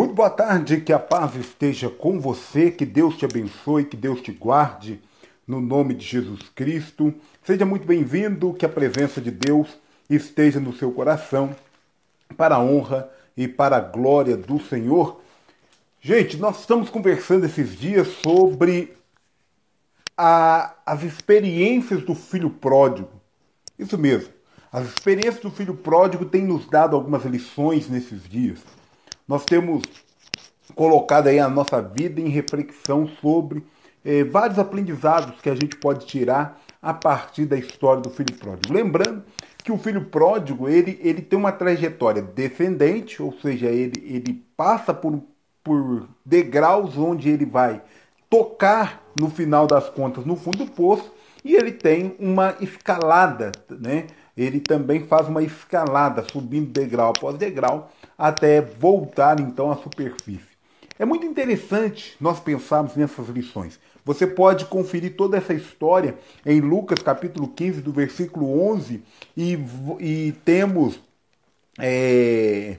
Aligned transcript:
Muito 0.00 0.14
boa 0.14 0.30
tarde, 0.30 0.80
que 0.80 0.94
a 0.94 0.98
paz 0.98 1.34
esteja 1.34 1.90
com 1.90 2.18
você, 2.18 2.70
que 2.70 2.86
Deus 2.86 3.18
te 3.18 3.26
abençoe, 3.26 3.84
que 3.84 3.98
Deus 3.98 4.22
te 4.22 4.32
guarde, 4.32 4.98
no 5.46 5.60
nome 5.60 5.92
de 5.92 6.06
Jesus 6.06 6.40
Cristo. 6.54 7.12
Seja 7.42 7.66
muito 7.66 7.86
bem-vindo, 7.86 8.54
que 8.54 8.64
a 8.64 8.68
presença 8.70 9.20
de 9.20 9.30
Deus 9.30 9.68
esteja 10.08 10.58
no 10.58 10.72
seu 10.72 10.90
coração, 10.90 11.54
para 12.34 12.54
a 12.54 12.62
honra 12.62 13.10
e 13.36 13.46
para 13.46 13.76
a 13.76 13.80
glória 13.80 14.38
do 14.38 14.58
Senhor. 14.58 15.20
Gente, 16.00 16.38
nós 16.38 16.60
estamos 16.60 16.88
conversando 16.88 17.44
esses 17.44 17.78
dias 17.78 18.08
sobre 18.22 18.96
a, 20.16 20.76
as 20.86 21.02
experiências 21.02 22.02
do 22.02 22.14
filho 22.14 22.48
pródigo. 22.48 23.20
Isso 23.78 23.98
mesmo, 23.98 24.32
as 24.72 24.86
experiências 24.88 25.42
do 25.42 25.50
filho 25.50 25.74
pródigo 25.74 26.24
têm 26.24 26.46
nos 26.46 26.66
dado 26.70 26.96
algumas 26.96 27.26
lições 27.26 27.86
nesses 27.86 28.26
dias 28.26 28.79
nós 29.30 29.44
temos 29.44 29.84
colocado 30.74 31.28
aí 31.28 31.38
a 31.38 31.48
nossa 31.48 31.80
vida 31.80 32.20
em 32.20 32.28
reflexão 32.28 33.06
sobre 33.06 33.64
eh, 34.04 34.24
vários 34.24 34.58
aprendizados 34.58 35.40
que 35.40 35.48
a 35.48 35.54
gente 35.54 35.76
pode 35.76 36.04
tirar 36.04 36.60
a 36.82 36.92
partir 36.92 37.44
da 37.44 37.56
história 37.56 38.02
do 38.02 38.10
filho 38.10 38.36
pródigo. 38.36 38.74
Lembrando 38.74 39.22
que 39.62 39.70
o 39.70 39.78
filho 39.78 40.06
pródigo 40.06 40.68
ele, 40.68 40.98
ele 41.00 41.22
tem 41.22 41.38
uma 41.38 41.52
trajetória 41.52 42.20
descendente, 42.20 43.22
ou 43.22 43.32
seja, 43.40 43.66
ele, 43.66 44.02
ele 44.04 44.44
passa 44.56 44.92
por, 44.92 45.22
por 45.62 46.08
degraus 46.26 46.98
onde 46.98 47.28
ele 47.28 47.46
vai 47.46 47.80
tocar 48.28 49.00
no 49.16 49.30
final 49.30 49.64
das 49.64 49.88
contas 49.88 50.24
no 50.24 50.34
fundo 50.34 50.64
do 50.64 50.72
poço 50.72 51.08
e 51.44 51.54
ele 51.54 51.70
tem 51.70 52.16
uma 52.18 52.56
escalada, 52.60 53.52
né? 53.68 54.08
Ele 54.36 54.58
também 54.58 55.06
faz 55.06 55.28
uma 55.28 55.42
escalada, 55.42 56.24
subindo 56.32 56.72
degrau 56.72 57.10
após 57.10 57.36
degrau, 57.36 57.90
até 58.20 58.60
voltar 58.60 59.40
então 59.40 59.72
à 59.72 59.76
superfície. 59.76 60.50
É 60.98 61.04
muito 61.06 61.24
interessante 61.24 62.14
nós 62.20 62.38
pensarmos 62.38 62.94
nessas 62.94 63.26
lições. 63.28 63.80
Você 64.04 64.26
pode 64.26 64.66
conferir 64.66 65.16
toda 65.16 65.38
essa 65.38 65.54
história 65.54 66.14
em 66.44 66.60
Lucas 66.60 66.98
capítulo 67.02 67.48
15, 67.48 67.80
do 67.80 67.92
versículo 67.92 68.70
11, 68.72 69.02
e, 69.34 69.58
e 69.98 70.32
temos 70.44 71.00
é, 71.78 72.76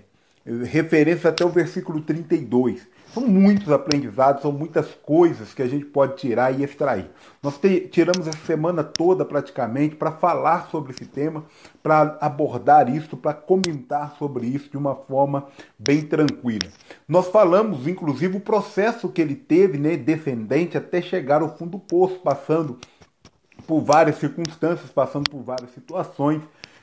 referência 0.66 1.32
até 1.32 1.44
o 1.44 1.50
versículo 1.50 2.02
32. 2.02 2.88
São 3.14 3.28
muitos 3.28 3.70
aprendizados, 3.70 4.42
são 4.42 4.54
muitas 4.54 4.88
coisas 5.04 5.54
que 5.54 5.62
a 5.62 5.68
gente 5.68 5.84
pode 5.84 6.16
tirar 6.16 6.58
e 6.58 6.64
extrair. 6.64 7.10
Nós 7.44 7.58
te, 7.58 7.82
tiramos 7.82 8.26
essa 8.26 8.46
semana 8.46 8.86
toda 8.86 9.26
praticamente 9.26 9.96
para 9.96 10.14
falar 10.14 10.70
sobre 10.72 10.94
esse 10.94 11.06
tema, 11.06 11.44
para 11.84 12.18
abordar 12.22 12.90
isso, 12.90 13.18
para 13.18 13.34
comentar 13.34 14.16
sobre 14.18 14.48
isso 14.48 14.70
de 14.70 14.78
uma 14.78 14.96
forma 14.96 15.48
bem 15.78 16.02
tranquila. 16.04 16.72
Nós 17.06 17.28
falamos, 17.28 17.86
inclusive, 17.86 18.38
o 18.38 18.42
processo 18.42 19.10
que 19.10 19.22
ele 19.22 19.36
teve, 19.36 19.78
né, 19.78 19.98
descendente, 19.98 20.78
até 20.78 21.02
chegar 21.02 21.42
ao 21.42 21.58
fundo 21.58 21.72
do 21.72 21.80
poço, 21.80 22.20
passando 22.20 22.80
por 23.68 23.82
várias 23.82 24.18
circunstâncias, 24.18 24.90
passando 24.90 25.30
por 25.30 25.42
várias 25.42 25.72
situações 25.72 26.42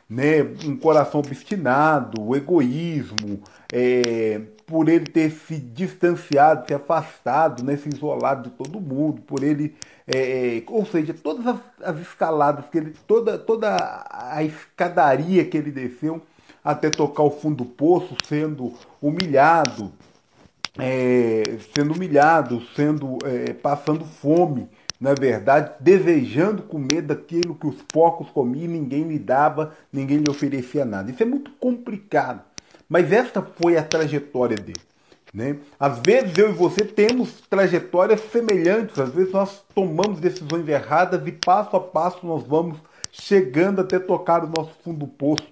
né, 0.09 0.42
um 0.64 0.77
coração 0.77 1.20
obstinado, 1.20 2.23
o 2.23 2.34
egoísmo, 2.34 3.42
é, 3.73 4.41
por 4.67 4.89
ele 4.89 5.06
ter 5.06 5.31
se 5.31 5.56
distanciado, 5.56 6.67
se 6.67 6.75
afastado, 6.75 7.62
né, 7.62 7.77
se 7.77 7.89
isolado 7.89 8.48
de 8.48 8.56
todo 8.56 8.81
mundo, 8.81 9.20
por 9.23 9.42
ele, 9.42 9.75
é, 10.06 10.62
ou 10.66 10.87
seja, 10.87 11.12
todas 11.12 11.47
as, 11.47 11.59
as, 11.82 12.00
escaladas 12.00 12.65
que 12.71 12.78
ele, 12.78 12.94
toda, 13.06 13.38
toda 13.38 14.06
a 14.10 14.43
escadaria 14.43 15.44
que 15.44 15.56
ele 15.56 15.71
desceu 15.71 16.22
até 16.65 16.91
tocar 16.91 17.22
o 17.22 17.31
fundo 17.31 17.56
do 17.56 17.65
poço, 17.66 18.16
sendo 18.27 18.72
humilhado, 19.00 19.93
é, 20.78 21.43
sendo 21.75 21.94
humilhado, 21.94 22.62
sendo 22.75 23.19
é, 23.25 23.53
passando 23.53 24.05
fome, 24.05 24.69
na 25.00 25.14
verdade, 25.14 25.72
desejando 25.78 26.62
comer 26.62 27.03
daquilo 27.03 27.54
que 27.54 27.66
os 27.66 27.81
porcos 27.82 28.28
comiam 28.31 28.64
e 28.64 28.69
ninguém 28.69 29.04
lhe 29.04 29.19
dava, 29.19 29.75
ninguém 29.92 30.19
lhe 30.19 30.31
oferecia 30.31 30.84
nada. 30.84 31.10
Isso 31.10 31.22
é 31.22 31.26
muito 31.26 31.53
complicado. 31.53 32.42
Mas 32.88 33.12
esta 33.12 33.41
foi 33.42 33.76
a 33.76 33.82
trajetória 33.82 34.56
dele. 34.56 34.81
Né? 35.32 35.58
Às 35.78 36.00
vezes 36.00 36.37
eu 36.37 36.50
e 36.50 36.53
você 36.53 36.84
temos 36.84 37.42
trajetórias 37.48 38.20
semelhantes, 38.32 38.98
às 38.98 39.10
vezes 39.10 39.32
nós 39.32 39.62
tomamos 39.75 40.20
decisões 40.20 40.66
erradas 40.66 41.25
e 41.26 41.32
passo 41.32 41.76
a 41.76 41.81
passo 41.81 42.26
nós 42.26 42.42
vamos 42.44 42.78
chegando 43.12 43.81
até 43.81 43.98
tocar 43.98 44.42
o 44.42 44.48
nosso 44.48 44.72
fundo 44.82 45.00
do 45.00 45.06
poço. 45.06 45.47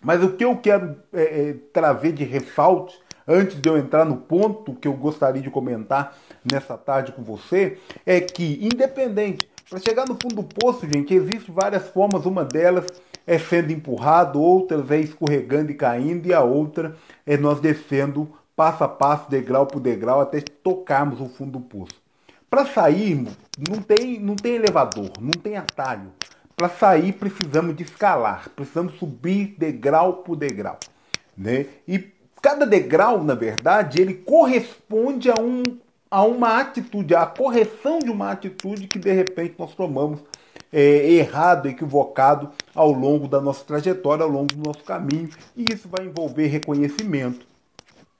Mas 0.00 0.22
o 0.22 0.30
que 0.30 0.44
eu 0.44 0.56
quero 0.56 0.96
é, 1.12 1.22
é, 1.22 1.54
trazer 1.72 2.12
de 2.12 2.24
ressalte 2.24 2.98
antes 3.28 3.60
de 3.60 3.68
eu 3.68 3.76
entrar 3.76 4.04
no 4.04 4.16
ponto 4.16 4.74
que 4.74 4.88
eu 4.88 4.92
gostaria 4.94 5.42
de 5.42 5.50
comentar 5.50 6.16
nessa 6.50 6.76
tarde 6.76 7.12
com 7.12 7.22
você, 7.22 7.78
é 8.04 8.20
que, 8.20 8.58
independente, 8.62 9.48
para 9.68 9.80
chegar 9.80 10.06
no 10.06 10.14
fundo 10.14 10.36
do 10.36 10.44
poço, 10.44 10.86
gente, 10.86 11.12
existem 11.12 11.54
várias 11.54 11.88
formas, 11.88 12.24
uma 12.24 12.44
delas 12.44 12.86
é 13.26 13.38
sendo 13.38 13.72
empurrado, 13.72 14.40
outras 14.40 14.88
é 14.90 15.00
escorregando 15.00 15.72
e 15.72 15.74
caindo, 15.74 16.26
e 16.26 16.32
a 16.32 16.42
outra 16.42 16.96
é 17.26 17.36
nós 17.36 17.60
descendo 17.60 18.30
passo 18.54 18.84
a 18.84 18.88
passo, 18.88 19.28
degrau 19.28 19.66
por 19.66 19.80
degrau, 19.80 20.20
até 20.20 20.40
tocarmos 20.40 21.20
o 21.20 21.28
fundo 21.28 21.58
do 21.58 21.60
poço. 21.60 22.00
Para 22.48 22.64
sairmos, 22.64 23.36
não 23.68 23.82
tem, 23.82 24.20
não 24.20 24.36
tem 24.36 24.54
elevador, 24.54 25.10
não 25.20 25.32
tem 25.32 25.56
atalho. 25.56 26.12
Para 26.54 26.68
sair, 26.70 27.12
precisamos 27.12 27.76
de 27.76 27.82
escalar, 27.82 28.48
precisamos 28.56 28.94
subir 28.94 29.56
degrau 29.58 30.18
por 30.18 30.36
degrau. 30.36 30.78
Né? 31.36 31.66
E 31.86 31.98
cada 32.40 32.64
degrau, 32.64 33.22
na 33.22 33.34
verdade, 33.34 34.00
ele 34.00 34.14
corresponde 34.14 35.30
a, 35.30 35.34
um, 35.38 35.62
a 36.10 36.24
uma 36.24 36.60
atitude, 36.60 37.14
a 37.14 37.26
correção 37.26 37.98
de 37.98 38.10
uma 38.10 38.30
atitude 38.30 38.86
que 38.88 38.98
de 38.98 39.12
repente 39.12 39.54
nós 39.58 39.74
tomamos 39.74 40.20
é, 40.72 41.10
errado, 41.10 41.66
equivocado 41.66 42.50
ao 42.74 42.92
longo 42.92 43.28
da 43.28 43.40
nossa 43.40 43.64
trajetória, 43.64 44.24
ao 44.24 44.30
longo 44.30 44.54
do 44.54 44.62
nosso 44.66 44.84
caminho. 44.84 45.28
E 45.56 45.64
isso 45.72 45.88
vai 45.88 46.06
envolver 46.06 46.46
reconhecimento, 46.46 47.46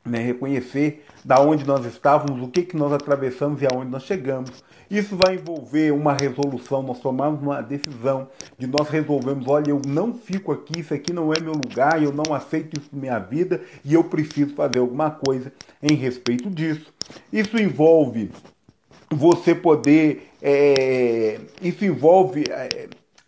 né? 0.07 0.19
reconhecer 0.19 1.05
da 1.25 1.41
onde 1.41 1.67
nós 1.67 1.85
estávamos, 1.85 2.43
o 2.43 2.49
que, 2.49 2.63
que 2.63 2.77
nós 2.77 2.93
atravessamos 2.93 3.61
e 3.61 3.67
aonde 3.67 3.91
nós 3.91 4.05
chegamos. 4.05 4.65
Isso 4.91 5.17
vai 5.17 5.35
envolver 5.35 5.93
uma 5.93 6.15
resolução, 6.15 6.83
nós 6.83 7.01
tomamos 7.01 7.43
uma 7.43 7.61
decisão 7.61 8.29
de 8.57 8.67
nós 8.67 8.89
resolvemos, 8.89 9.47
olha, 9.49 9.71
eu 9.71 9.83
não 9.87 10.15
fico 10.15 10.53
aqui, 10.53 10.81
isso 10.81 10.95
aqui 10.95 11.13
não 11.13 11.33
é 11.33 11.41
meu 11.41 11.53
lugar, 11.53 12.01
eu 12.01 12.13
não 12.13 12.33
aceito 12.33 12.79
isso 12.79 12.91
na 12.93 13.01
minha 13.01 13.19
vida 13.19 13.61
e 13.85 13.95
eu 13.95 14.05
preciso 14.05 14.55
fazer 14.55 14.79
alguma 14.79 15.11
coisa 15.11 15.53
em 15.83 15.95
respeito 15.95 16.49
disso. 16.49 16.93
Isso 17.33 17.59
envolve 17.59 18.31
você 19.11 19.55
poder, 19.55 20.31
é, 20.41 21.41
isso 21.61 21.85
envolve 21.85 22.45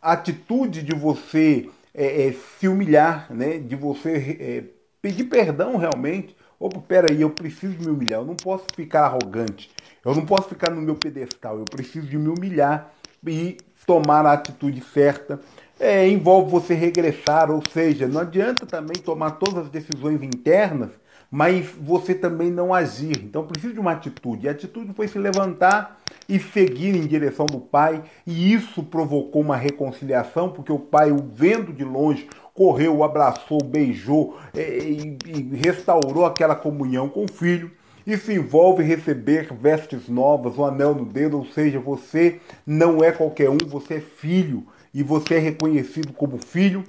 a 0.01 0.13
atitude 0.13 0.83
de 0.83 0.95
você 0.95 1.69
é 1.99 2.33
se 2.61 2.69
humilhar, 2.69 3.27
né? 3.35 3.59
de 3.59 3.75
você 3.75 4.37
é, 4.39 4.65
pedir 5.03 5.25
perdão 5.25 5.77
realmente 5.77 6.37
Opa, 6.61 6.81
peraí, 6.81 7.21
eu 7.21 7.31
preciso 7.31 7.79
me 7.79 7.87
humilhar, 7.87 8.21
eu 8.21 8.27
não 8.27 8.35
posso 8.35 8.65
ficar 8.75 9.05
arrogante, 9.05 9.71
eu 10.05 10.13
não 10.13 10.27
posso 10.27 10.49
ficar 10.49 10.71
no 10.71 10.83
meu 10.83 10.97
pedestal, 10.97 11.57
eu 11.59 11.65
preciso 11.65 12.09
de 12.09 12.19
me 12.19 12.29
humilhar 12.29 12.93
e 13.25 13.57
tomar 13.87 14.27
a 14.27 14.33
atitude 14.33 14.81
certa. 14.81 15.41
É, 15.79 16.09
envolve 16.09 16.51
você 16.51 16.75
regressar, 16.75 17.49
ou 17.49 17.63
seja, 17.73 18.09
não 18.09 18.21
adianta 18.23 18.67
também 18.67 19.01
tomar 19.01 19.33
todas 19.33 19.67
as 19.67 19.71
decisões 19.71 20.21
internas, 20.21 20.91
mas 21.31 21.67
você 21.81 22.13
também 22.13 22.51
não 22.51 22.75
agir. 22.75 23.23
Então 23.25 23.47
precisa 23.47 23.73
de 23.73 23.79
uma 23.79 23.93
atitude. 23.93 24.47
E 24.47 24.49
a 24.49 24.53
atitude 24.53 24.93
foi 24.95 25.07
se 25.07 25.19
levantar 25.19 26.01
e 26.29 26.41
seguir 26.41 26.97
em 26.97 27.07
direção 27.07 27.47
do 27.47 27.61
pai, 27.61 28.03
e 28.27 28.53
isso 28.53 28.83
provocou 28.83 29.41
uma 29.43 29.57
reconciliação, 29.57 30.51
porque 30.51 30.73
o 30.73 30.79
pai, 30.79 31.13
o 31.13 31.23
vendo 31.23 31.73
de 31.73 31.85
longe, 31.85 32.29
correu, 32.59 33.05
abraçou, 33.05 33.63
beijou 33.63 34.37
é, 34.53 34.81
e, 34.81 35.17
e 35.25 35.57
restaurou 35.57 36.27
aquela 36.27 36.57
comunhão 36.57 37.09
com 37.09 37.25
o 37.25 37.33
filho. 37.33 37.71
Isso 38.05 38.33
envolve 38.33 38.83
receber 38.83 39.47
vestes 39.55 40.09
novas, 40.09 40.59
um 40.59 40.65
anel 40.65 40.93
no 40.93 41.05
dedo, 41.05 41.39
ou 41.39 41.47
seja, 41.47 41.79
você 41.79 42.41
não 42.67 43.05
é 43.05 43.13
qualquer 43.13 43.49
um, 43.49 43.59
você 43.65 43.95
é 43.95 44.01
filho 44.01 44.67
e 44.93 45.05
você 45.05 45.35
é 45.35 45.39
reconhecido 45.39 46.13
como 46.13 46.37
filho. 46.39 46.83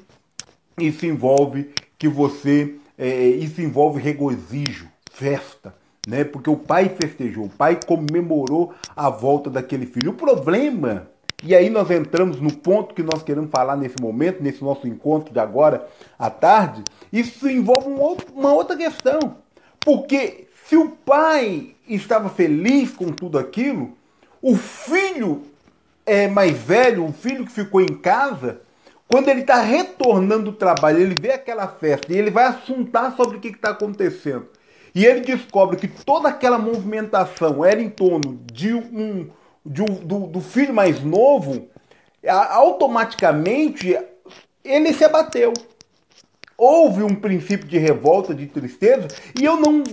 Isso 0.80 1.06
envolve 1.06 1.70
que 2.00 2.08
você, 2.08 2.76
é, 2.98 3.28
isso 3.28 3.62
envolve 3.62 4.02
regozijo, 4.02 4.88
festa, 5.12 5.76
né? 6.08 6.24
Porque 6.24 6.50
o 6.50 6.58
pai 6.58 6.90
festejou, 7.00 7.46
o 7.46 7.50
pai 7.50 7.78
comemorou 7.86 8.74
a 8.96 9.10
volta 9.10 9.52
daquele 9.52 9.86
filho. 9.86 10.12
O 10.12 10.16
problema 10.16 11.12
e 11.44 11.56
aí 11.56 11.70
nós 11.70 11.90
entramos 11.90 12.42
no 12.42 12.52
ponto 12.52 12.94
que 12.94 13.02
nós 13.02 13.24
queremos 13.24 13.50
falar 13.50 13.78
nesse 13.78 13.96
momento, 14.02 14.44
nesse 14.44 14.64
nosso 14.64 14.88
encontro 14.88 15.34
de 15.34 15.40
agora 15.40 15.88
à 16.18 16.30
tarde. 16.30 16.84
Isso 17.12 17.50
envolve 17.50 17.88
um 17.88 18.18
uma 18.36 18.54
outra 18.54 18.76
questão. 18.76 19.38
Porque 19.80 20.48
se 20.68 20.76
o 20.76 20.90
pai 20.90 21.76
estava 21.88 22.30
feliz 22.30 22.92
com 22.92 23.12
tudo 23.12 23.40
aquilo, 23.40 23.98
o 24.42 24.56
filho 24.56 25.44
é 26.06 26.28
mais 26.28 26.58
velho, 26.58 27.06
o 27.06 27.14
filho 27.14 27.46
que 27.46 27.52
ficou 27.52 27.82
em 27.82 27.88
casa, 27.88 28.62
quando 29.08 29.30
ele 29.30 29.42
está 29.42 29.62
retornando 29.62 30.52
do 30.52 30.54
trabalho, 30.54 31.00
ele 31.00 31.16
vê 31.16 31.32
aquela 31.32 31.68
festa 31.68 32.12
e 32.14 32.18
ele 32.18 32.30
vai 32.30 32.46
assuntar 32.46 33.16
sobre 33.16 33.38
o 33.38 33.40
que 33.40 33.48
está 33.48 33.72
acontecendo. 33.72 34.48
e 34.94 35.06
ele 35.06 35.22
descobre 35.22 35.78
que 35.78 35.88
toda 35.88 36.30
aquela 36.30 36.58
movimentação 36.58 37.64
era 37.64 37.80
em 37.80 37.90
torno 37.90 38.40
de 38.52 38.74
um, 38.74 39.30
de 39.70 39.86
do, 39.86 40.26
do 40.26 40.42
filho 40.42 40.74
mais 40.74 41.04
novo, 41.04 41.68
automaticamente 42.28 43.96
ele 44.64 44.92
se 44.92 45.06
abateu. 45.06 45.54
Houve 46.58 47.04
um 47.04 47.16
princípio 47.16 47.68
de 47.68 47.78
revolta, 47.78 48.34
de 48.34 48.48
tristeza, 48.48 49.08
e 49.40 49.46
eu 49.46 49.56
não, 49.56 49.84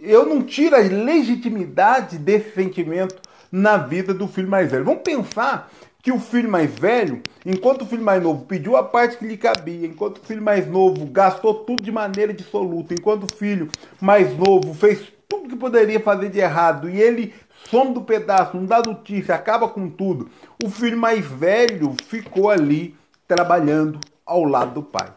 eu 0.00 0.24
não 0.24 0.42
tiro 0.42 0.76
a 0.76 0.78
legitimidade 0.78 2.16
desse 2.16 2.54
sentimento 2.54 3.20
na 3.50 3.76
vida 3.76 4.14
do 4.14 4.28
filho 4.28 4.48
mais 4.48 4.70
velho. 4.70 4.84
Vamos 4.84 5.02
pensar 5.02 5.70
que 6.00 6.12
o 6.12 6.20
filho 6.20 6.48
mais 6.48 6.70
velho, 6.70 7.20
enquanto 7.44 7.82
o 7.82 7.86
filho 7.86 8.04
mais 8.04 8.22
novo 8.22 8.44
pediu 8.46 8.76
a 8.76 8.82
parte 8.82 9.18
que 9.18 9.26
lhe 9.26 9.36
cabia, 9.36 9.86
enquanto 9.86 10.18
o 10.18 10.24
filho 10.24 10.40
mais 10.40 10.66
novo 10.66 11.04
gastou 11.06 11.52
tudo 11.52 11.82
de 11.82 11.90
maneira 11.90 12.32
dissoluta, 12.32 12.94
enquanto 12.94 13.24
o 13.24 13.36
filho 13.36 13.68
mais 14.00 14.34
novo 14.38 14.72
fez 14.72 15.12
tudo 15.28 15.48
que 15.48 15.56
poderia 15.56 16.00
fazer 16.00 16.30
de 16.30 16.38
errado 16.38 16.88
e 16.88 17.00
ele 17.00 17.34
some 17.70 17.92
do 17.92 18.02
pedaço, 18.02 18.56
não 18.56 18.66
dá 18.66 18.82
notícia, 18.82 19.34
acaba 19.34 19.68
com 19.68 19.88
tudo, 19.88 20.30
o 20.62 20.70
filho 20.70 20.98
mais 20.98 21.24
velho 21.24 21.94
ficou 22.06 22.50
ali 22.50 22.96
trabalhando 23.26 23.98
ao 24.24 24.44
lado 24.44 24.74
do 24.74 24.82
pai. 24.82 25.12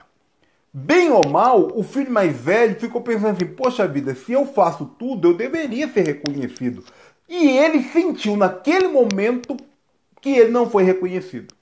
Bem 0.74 1.12
ou 1.12 1.28
mal, 1.28 1.70
o 1.76 1.84
filho 1.84 2.12
mais 2.12 2.36
velho 2.36 2.80
ficou 2.80 3.02
pensando 3.02 3.36
assim: 3.36 3.46
poxa 3.46 3.88
vida, 3.88 4.16
se 4.16 4.32
eu 4.32 4.46
faço 4.46 4.86
tudo, 4.98 5.30
eu 5.30 5.34
deveria 5.34 5.88
ser 5.90 6.06
reconhecido. 6.06 6.84
E 7.28 7.50
ele 7.58 7.84
sentiu 7.84 8.38
naquele 8.38 8.88
momento 8.88 9.58
que 10.22 10.30
ele 10.30 10.52
não 10.52 10.70
foi 10.70 10.84
reconhecido. 10.84 11.54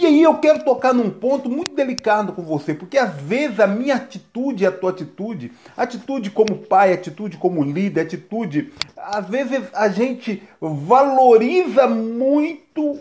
E 0.00 0.06
aí 0.06 0.22
eu 0.22 0.36
quero 0.38 0.62
tocar 0.62 0.94
num 0.94 1.10
ponto 1.10 1.50
muito 1.50 1.74
delicado 1.74 2.32
com 2.32 2.40
você, 2.40 2.72
porque 2.72 2.96
às 2.96 3.12
vezes 3.20 3.58
a 3.58 3.66
minha 3.66 3.96
atitude 3.96 4.62
e 4.62 4.66
a 4.66 4.70
tua 4.70 4.90
atitude, 4.90 5.50
atitude 5.76 6.30
como 6.30 6.56
pai, 6.56 6.92
atitude 6.92 7.36
como 7.36 7.64
líder, 7.64 8.02
atitude, 8.02 8.72
às 8.96 9.28
vezes 9.28 9.60
a 9.72 9.88
gente 9.88 10.40
valoriza 10.60 11.88
muito 11.88 13.00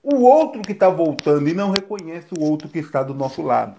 o 0.00 0.22
outro 0.22 0.62
que 0.62 0.70
está 0.70 0.88
voltando 0.88 1.48
e 1.48 1.52
não 1.52 1.72
reconhece 1.72 2.28
o 2.38 2.44
outro 2.44 2.68
que 2.68 2.78
está 2.78 3.02
do 3.02 3.12
nosso 3.12 3.42
lado. 3.42 3.74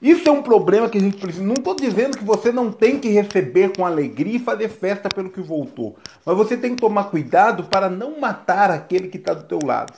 Isso 0.00 0.26
é 0.26 0.32
um 0.32 0.42
problema 0.42 0.88
que 0.88 0.96
a 0.96 1.00
gente 1.02 1.18
precisa. 1.18 1.44
Não 1.44 1.52
estou 1.52 1.76
dizendo 1.76 2.16
que 2.16 2.24
você 2.24 2.50
não 2.50 2.72
tem 2.72 2.98
que 2.98 3.10
receber 3.10 3.76
com 3.76 3.84
alegria 3.84 4.36
e 4.36 4.38
fazer 4.38 4.70
festa 4.70 5.10
pelo 5.10 5.28
que 5.28 5.42
voltou. 5.42 5.96
Mas 6.24 6.34
você 6.34 6.56
tem 6.56 6.74
que 6.74 6.80
tomar 6.80 7.04
cuidado 7.04 7.64
para 7.64 7.90
não 7.90 8.18
matar 8.18 8.70
aquele 8.70 9.08
que 9.08 9.18
está 9.18 9.34
do 9.34 9.44
teu 9.44 9.58
lado. 9.62 9.92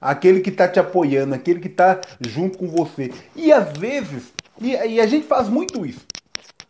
Aquele 0.00 0.40
que 0.40 0.50
está 0.50 0.68
te 0.68 0.78
apoiando, 0.78 1.34
aquele 1.34 1.60
que 1.60 1.68
está 1.68 2.00
junto 2.20 2.58
com 2.58 2.68
você. 2.68 3.12
E 3.34 3.52
às 3.52 3.76
vezes, 3.76 4.32
e, 4.60 4.70
e 4.72 5.00
a 5.00 5.06
gente 5.06 5.26
faz 5.26 5.48
muito 5.48 5.84
isso. 5.84 6.06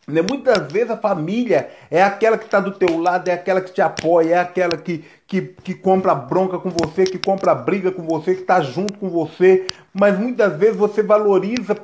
Né? 0.06 0.22
Muitas 0.22 0.70
vezes 0.70 0.90
a 0.90 0.96
família 0.96 1.68
é 1.90 2.02
aquela 2.02 2.38
que 2.38 2.44
está 2.44 2.60
do 2.60 2.72
teu 2.72 2.96
lado, 2.98 3.28
é 3.28 3.32
aquela 3.32 3.60
que 3.60 3.72
te 3.72 3.80
apoia, 3.80 4.36
é 4.36 4.38
aquela 4.38 4.76
que, 4.76 5.04
que, 5.26 5.42
que 5.42 5.74
compra 5.74 6.14
bronca 6.14 6.58
com 6.58 6.70
você, 6.70 7.04
que 7.04 7.18
compra 7.18 7.54
briga 7.54 7.90
com 7.90 8.02
você, 8.02 8.34
que 8.34 8.42
está 8.42 8.60
junto 8.60 8.94
com 8.98 9.08
você. 9.08 9.66
Mas 9.92 10.18
muitas 10.18 10.56
vezes 10.56 10.76
você 10.76 11.02
valoriza 11.02 11.76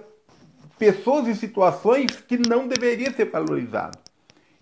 pessoas 0.78 1.26
e 1.26 1.34
situações 1.34 2.20
que 2.26 2.38
não 2.48 2.68
deveria 2.68 3.12
ser 3.12 3.26
valorizado. 3.26 3.98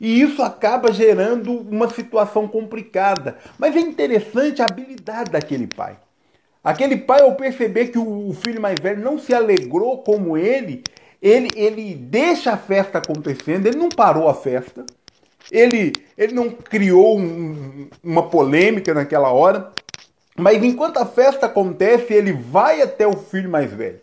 E 0.00 0.23
isso 0.23 0.43
acaba 0.43 0.93
gerando 0.93 1.53
uma 1.53 1.91
situação 1.91 2.49
complicada. 2.49 3.37
Mas 3.59 3.76
é 3.76 3.81
interessante 3.81 4.62
a 4.62 4.67
habilidade 4.67 5.31
daquele 5.31 5.67
pai. 5.67 5.99
Aquele 6.62 6.97
pai, 6.97 7.23
ao 7.23 7.35
perceber 7.35 7.89
que 7.89 7.99
o 7.99 8.35
filho 8.35 8.61
mais 8.61 8.79
velho 8.81 9.03
não 9.03 9.19
se 9.19 9.33
alegrou 9.33 9.99
como 9.99 10.37
ele, 10.37 10.85
ele, 11.23 11.49
ele 11.57 11.95
deixa 11.95 12.53
a 12.53 12.57
festa 12.57 12.99
acontecendo, 12.99 13.67
ele 13.67 13.79
não 13.79 13.89
parou 13.89 14.29
a 14.29 14.35
festa, 14.35 14.85
ele, 15.51 15.93
ele 16.17 16.35
não 16.35 16.51
criou 16.51 17.19
um, 17.19 17.89
uma 18.05 18.29
polêmica 18.29 18.93
naquela 18.93 19.31
hora, 19.31 19.73
mas 20.37 20.62
enquanto 20.62 20.99
a 20.99 21.07
festa 21.07 21.47
acontece, 21.47 22.12
ele 22.12 22.33
vai 22.33 22.83
até 22.83 23.07
o 23.07 23.17
filho 23.17 23.51
mais 23.51 23.73
velho 23.73 24.01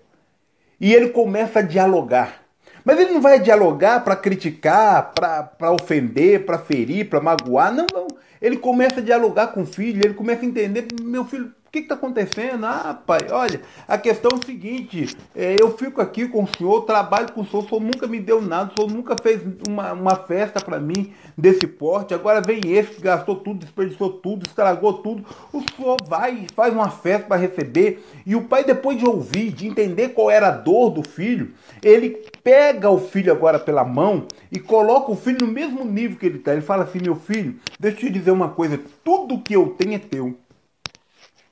e 0.79 0.93
ele 0.93 1.09
começa 1.09 1.59
a 1.59 1.63
dialogar. 1.63 2.43
Mas 2.83 2.99
ele 2.99 3.11
não 3.11 3.21
vai 3.21 3.39
dialogar 3.39 4.03
para 4.03 4.15
criticar, 4.15 5.11
para 5.13 5.71
ofender, 5.73 6.45
para 6.45 6.57
ferir, 6.57 7.09
para 7.09 7.19
magoar. 7.19 7.73
Não, 7.73 7.85
não. 7.93 8.07
Ele 8.41 8.55
começa 8.55 9.01
a 9.01 9.03
dialogar 9.03 9.47
com 9.47 9.63
o 9.63 9.65
filho, 9.65 10.01
ele 10.01 10.13
começa 10.13 10.43
a 10.43 10.45
entender: 10.45 10.87
meu 11.01 11.25
filho, 11.25 11.51
o 11.67 11.69
que 11.69 11.79
está 11.79 11.95
acontecendo? 11.95 12.65
Ah, 12.65 12.97
pai, 13.05 13.19
olha, 13.29 13.61
a 13.87 13.97
questão 13.97 14.31
é 14.33 14.35
o 14.35 14.45
seguinte: 14.45 15.15
é, 15.35 15.57
eu 15.59 15.77
fico 15.77 16.01
aqui 16.01 16.27
com 16.27 16.43
o 16.43 16.47
senhor, 16.47 16.83
trabalho 16.83 17.33
com 17.33 17.41
o 17.41 17.45
senhor, 17.45 17.65
o 17.65 17.67
senhor 17.67 17.81
nunca 17.81 18.07
me 18.07 18.21
deu 18.21 18.41
nada, 18.41 18.71
o 18.71 18.75
senhor 18.75 18.89
nunca 18.89 19.15
fez 19.21 19.41
uma, 19.67 19.91
uma 19.91 20.15
festa 20.15 20.61
para 20.61 20.79
mim 20.79 21.13
desse 21.37 21.67
porte. 21.67 22.13
Agora 22.13 22.41
vem 22.41 22.61
esse 22.71 22.95
que 22.95 23.01
gastou 23.01 23.35
tudo, 23.35 23.59
desperdiçou 23.59 24.09
tudo, 24.09 24.47
estragou 24.47 24.93
tudo. 24.93 25.25
O 25.51 25.61
senhor 25.75 25.97
vai 26.07 26.45
e 26.45 26.47
faz 26.55 26.73
uma 26.73 26.89
festa 26.89 27.27
para 27.27 27.41
receber. 27.41 28.01
E 28.25 28.33
o 28.33 28.43
pai, 28.43 28.63
depois 28.63 28.97
de 28.97 29.05
ouvir, 29.05 29.51
de 29.51 29.67
entender 29.67 30.09
qual 30.09 30.31
era 30.31 30.47
a 30.47 30.51
dor 30.51 30.89
do 30.89 31.03
filho, 31.03 31.51
ele 31.83 32.25
pega 32.41 32.89
o 32.89 32.97
filho 32.97 33.31
agora 33.31 33.59
pela 33.59 33.83
mão 33.83 34.25
e 34.49 34.57
coloca 34.57 35.11
o 35.11 35.17
filho 35.17 35.45
no 35.45 35.51
mesmo 35.51 35.83
nível 35.83 36.17
que 36.17 36.25
ele 36.25 36.37
está. 36.37 36.53
Ele 36.53 36.61
fala 36.61 36.85
assim: 36.85 36.99
meu 37.01 37.15
filho, 37.15 37.59
deixa 37.77 37.97
eu 37.97 38.01
te 38.01 38.09
dizer 38.09 38.31
uma 38.31 38.49
coisa: 38.49 38.79
tudo 39.03 39.41
que 39.41 39.53
eu 39.53 39.75
tenho 39.77 39.95
é 39.95 39.99
teu. 39.99 40.37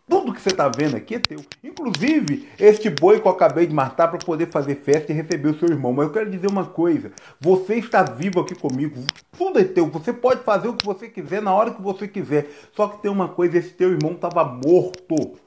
Tudo 0.08 0.34
que 0.34 0.42
você 0.42 0.50
está 0.50 0.70
vendo 0.70 0.96
aqui 0.96 1.16
é 1.16 1.20
teu. 1.20 1.40
Inclusive, 1.64 2.48
este 2.60 2.92
boi 2.92 3.20
que 3.20 3.28
eu 3.28 3.32
acabei 3.32 3.66
de 3.66 3.74
matar 3.74 4.08
para 4.08 4.20
poder 4.20 4.52
fazer 4.52 4.76
festa 4.76 5.12
e 5.12 5.16
receber 5.16 5.50
o 5.50 5.58
seu 5.58 5.68
irmão. 5.68 5.94
Mas 5.94 6.06
eu 6.06 6.14
quero 6.14 6.30
dizer 6.30 6.48
uma 6.48 6.66
coisa: 6.66 7.12
você 7.40 7.76
está 7.76 8.04
vivo 8.04 8.40
aqui 8.40 8.54
comigo. 8.54 9.02
Tudo 9.36 9.60
é 9.60 9.64
teu. 9.64 9.88
Você 9.88 10.14
pode 10.14 10.44
fazer 10.44 10.68
o 10.68 10.76
que 10.76 10.86
você 10.86 11.10
quiser 11.10 11.42
na 11.42 11.54
hora 11.54 11.72
que 11.72 11.82
você 11.82 12.08
quiser. 12.08 12.48
Só 12.76 12.88
que 12.88 13.02
tem 13.02 13.10
uma 13.10 13.30
coisa: 13.30 13.58
esse 13.58 13.72
teu 13.72 13.92
irmão 13.92 14.12
estava 14.12 14.46
morto 14.46 15.38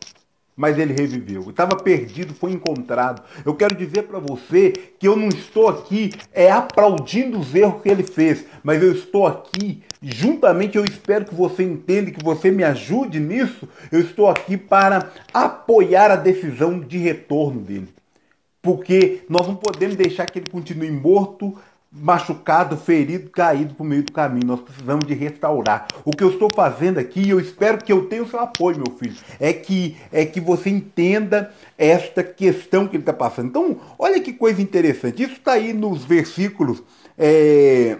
mas 0.58 0.76
ele 0.76 0.92
reviveu. 0.92 1.48
Estava 1.48 1.76
perdido, 1.76 2.34
foi 2.34 2.50
encontrado. 2.50 3.22
Eu 3.46 3.54
quero 3.54 3.76
dizer 3.76 4.02
para 4.02 4.18
você 4.18 4.72
que 4.98 5.06
eu 5.06 5.16
não 5.16 5.28
estou 5.28 5.68
aqui 5.68 6.10
é 6.32 6.50
aplaudindo 6.50 7.38
os 7.38 7.54
erros 7.54 7.80
que 7.80 7.88
ele 7.88 8.02
fez, 8.02 8.44
mas 8.64 8.82
eu 8.82 8.92
estou 8.92 9.24
aqui 9.24 9.84
juntamente. 10.02 10.76
Eu 10.76 10.84
espero 10.84 11.24
que 11.24 11.34
você 11.34 11.62
entenda, 11.62 12.10
que 12.10 12.24
você 12.24 12.50
me 12.50 12.64
ajude 12.64 13.20
nisso. 13.20 13.68
Eu 13.92 14.00
estou 14.00 14.28
aqui 14.28 14.56
para 14.56 15.12
apoiar 15.32 16.10
a 16.10 16.16
decisão 16.16 16.80
de 16.80 16.98
retorno 16.98 17.60
dele, 17.60 17.88
porque 18.60 19.22
nós 19.28 19.46
não 19.46 19.54
podemos 19.54 19.94
deixar 19.94 20.26
que 20.26 20.40
ele 20.40 20.50
continue 20.50 20.90
morto 20.90 21.56
machucado, 21.90 22.76
ferido, 22.76 23.30
caído 23.30 23.74
por 23.74 23.84
meio 23.84 24.02
do 24.02 24.12
caminho. 24.12 24.46
Nós 24.46 24.60
precisamos 24.60 25.06
de 25.06 25.14
restaurar. 25.14 25.88
O 26.04 26.10
que 26.10 26.22
eu 26.22 26.30
estou 26.30 26.48
fazendo 26.54 26.98
aqui, 26.98 27.20
e 27.20 27.30
eu 27.30 27.40
espero 27.40 27.78
que 27.78 27.92
eu 27.92 28.06
tenha 28.06 28.22
o 28.22 28.28
seu 28.28 28.40
apoio, 28.40 28.76
meu 28.76 28.96
filho, 28.96 29.16
é 29.40 29.52
que 29.52 29.96
é 30.12 30.24
que 30.24 30.40
você 30.40 30.68
entenda 30.68 31.52
esta 31.76 32.22
questão 32.22 32.86
que 32.86 32.96
ele 32.96 33.02
está 33.02 33.12
passando. 33.12 33.48
Então, 33.48 33.80
olha 33.98 34.20
que 34.20 34.32
coisa 34.32 34.60
interessante. 34.60 35.22
Isso 35.22 35.34
está 35.34 35.52
aí 35.52 35.72
nos 35.72 36.04
versículos. 36.04 36.82
É, 37.16 37.98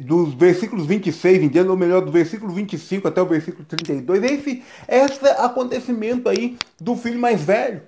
dos 0.00 0.32
versículos 0.32 0.86
26 0.86 1.42
em 1.42 1.48
diante, 1.48 1.68
ou 1.68 1.76
melhor, 1.76 2.00
do 2.00 2.10
versículo 2.10 2.52
25 2.52 3.06
até 3.06 3.20
o 3.20 3.26
versículo 3.26 3.64
32, 3.64 4.22
esse, 4.22 4.62
esse 4.88 5.26
acontecimento 5.26 6.28
aí 6.28 6.56
do 6.80 6.96
filho 6.96 7.20
mais 7.20 7.42
velho. 7.42 7.82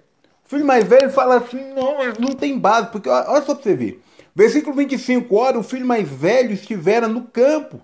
O 0.44 0.48
filho 0.48 0.66
mais 0.66 0.84
velho 0.84 1.08
fala 1.10 1.38
assim, 1.38 1.72
não, 1.72 1.96
não 2.18 2.34
tem 2.34 2.58
base, 2.58 2.88
porque 2.88 3.08
olha 3.08 3.42
só 3.42 3.54
para 3.54 3.62
você 3.62 3.74
ver. 3.74 4.03
Versículo 4.34 4.74
25: 4.74 5.34
Ora, 5.36 5.58
o 5.58 5.62
filho 5.62 5.86
mais 5.86 6.08
velho 6.08 6.52
estivera 6.52 7.06
no 7.06 7.22
campo, 7.22 7.80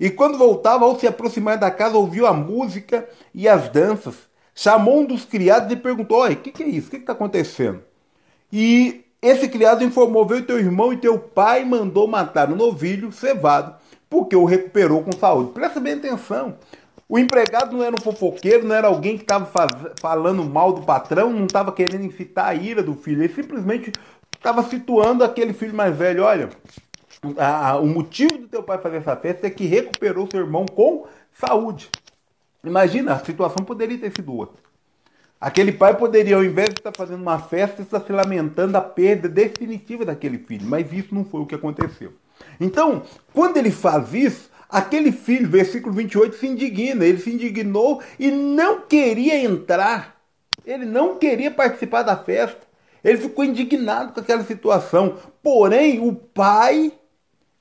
e 0.00 0.10
quando 0.10 0.36
voltava, 0.36 0.84
ao 0.84 0.98
se 0.98 1.06
aproximar 1.06 1.58
da 1.58 1.70
casa, 1.70 1.96
ouviu 1.96 2.26
a 2.26 2.32
música 2.32 3.08
e 3.32 3.48
as 3.48 3.68
danças. 3.68 4.16
Chamou 4.54 5.00
um 5.00 5.04
dos 5.04 5.24
criados 5.24 5.72
e 5.72 5.76
perguntou: 5.76 6.18
Olha, 6.18 6.34
o 6.34 6.36
que, 6.36 6.50
que 6.50 6.62
é 6.62 6.68
isso? 6.68 6.88
O 6.88 6.90
que 6.90 6.96
está 6.96 7.12
acontecendo? 7.12 7.82
E 8.52 9.04
esse 9.22 9.48
criado 9.48 9.84
informou: 9.84 10.26
Veio 10.26 10.44
teu 10.44 10.58
irmão 10.58 10.92
e 10.92 10.96
teu 10.96 11.18
pai 11.18 11.64
mandou 11.64 12.08
matar 12.08 12.50
o 12.50 12.54
um 12.54 12.56
novilho 12.56 13.12
cevado, 13.12 13.76
porque 14.10 14.34
o 14.34 14.44
recuperou 14.44 15.02
com 15.04 15.12
saúde. 15.12 15.52
Presta 15.52 15.78
bem 15.78 15.94
atenção. 15.94 16.56
O 17.08 17.18
empregado 17.18 17.76
não 17.76 17.84
era 17.84 17.94
um 17.94 18.02
fofoqueiro, 18.02 18.66
não 18.66 18.74
era 18.74 18.88
alguém 18.88 19.16
que 19.16 19.22
estava 19.22 19.46
falando 20.00 20.42
mal 20.44 20.72
do 20.72 20.82
patrão, 20.82 21.30
não 21.30 21.44
estava 21.44 21.70
querendo 21.70 22.06
incitar 22.06 22.46
a 22.46 22.54
ira 22.54 22.82
do 22.82 22.94
filho. 22.94 23.22
Ele 23.22 23.32
simplesmente 23.32 23.92
estava 24.42 24.64
situando 24.64 25.22
aquele 25.22 25.52
filho 25.52 25.72
mais 25.72 25.96
velho, 25.96 26.24
olha, 26.24 26.50
a, 27.38 27.70
a, 27.70 27.78
o 27.78 27.86
motivo 27.86 28.36
do 28.36 28.48
teu 28.48 28.60
pai 28.60 28.76
fazer 28.78 28.96
essa 28.96 29.14
festa 29.14 29.46
é 29.46 29.50
que 29.50 29.66
recuperou 29.66 30.28
seu 30.28 30.40
irmão 30.40 30.66
com 30.66 31.06
saúde. 31.32 31.88
Imagina, 32.64 33.14
a 33.14 33.24
situação 33.24 33.64
poderia 33.64 33.96
ter 33.96 34.10
sido 34.10 34.34
outra. 34.34 34.60
Aquele 35.40 35.70
pai 35.72 35.96
poderia, 35.96 36.36
ao 36.36 36.44
invés 36.44 36.68
de 36.70 36.80
estar 36.80 36.92
fazendo 36.96 37.22
uma 37.22 37.38
festa, 37.38 37.82
estar 37.82 38.00
se 38.00 38.12
lamentando 38.12 38.76
a 38.76 38.80
perda 38.80 39.28
definitiva 39.28 40.04
daquele 40.04 40.38
filho. 40.38 40.66
Mas 40.66 40.92
isso 40.92 41.14
não 41.14 41.24
foi 41.24 41.40
o 41.40 41.46
que 41.46 41.54
aconteceu. 41.54 42.12
Então, 42.60 43.02
quando 43.32 43.56
ele 43.56 43.70
faz 43.70 44.12
isso, 44.12 44.50
aquele 44.68 45.10
filho, 45.12 45.48
versículo 45.48 45.94
28, 45.94 46.36
se 46.36 46.46
indigna. 46.46 47.04
Ele 47.04 47.18
se 47.18 47.32
indignou 47.32 48.00
e 48.18 48.30
não 48.30 48.82
queria 48.82 49.36
entrar. 49.36 50.16
Ele 50.64 50.84
não 50.84 51.16
queria 51.16 51.50
participar 51.50 52.02
da 52.02 52.16
festa. 52.16 52.71
Ele 53.04 53.18
ficou 53.18 53.44
indignado 53.44 54.12
com 54.12 54.20
aquela 54.20 54.44
situação. 54.44 55.16
Porém, 55.42 56.00
o 56.00 56.14
pai 56.14 56.92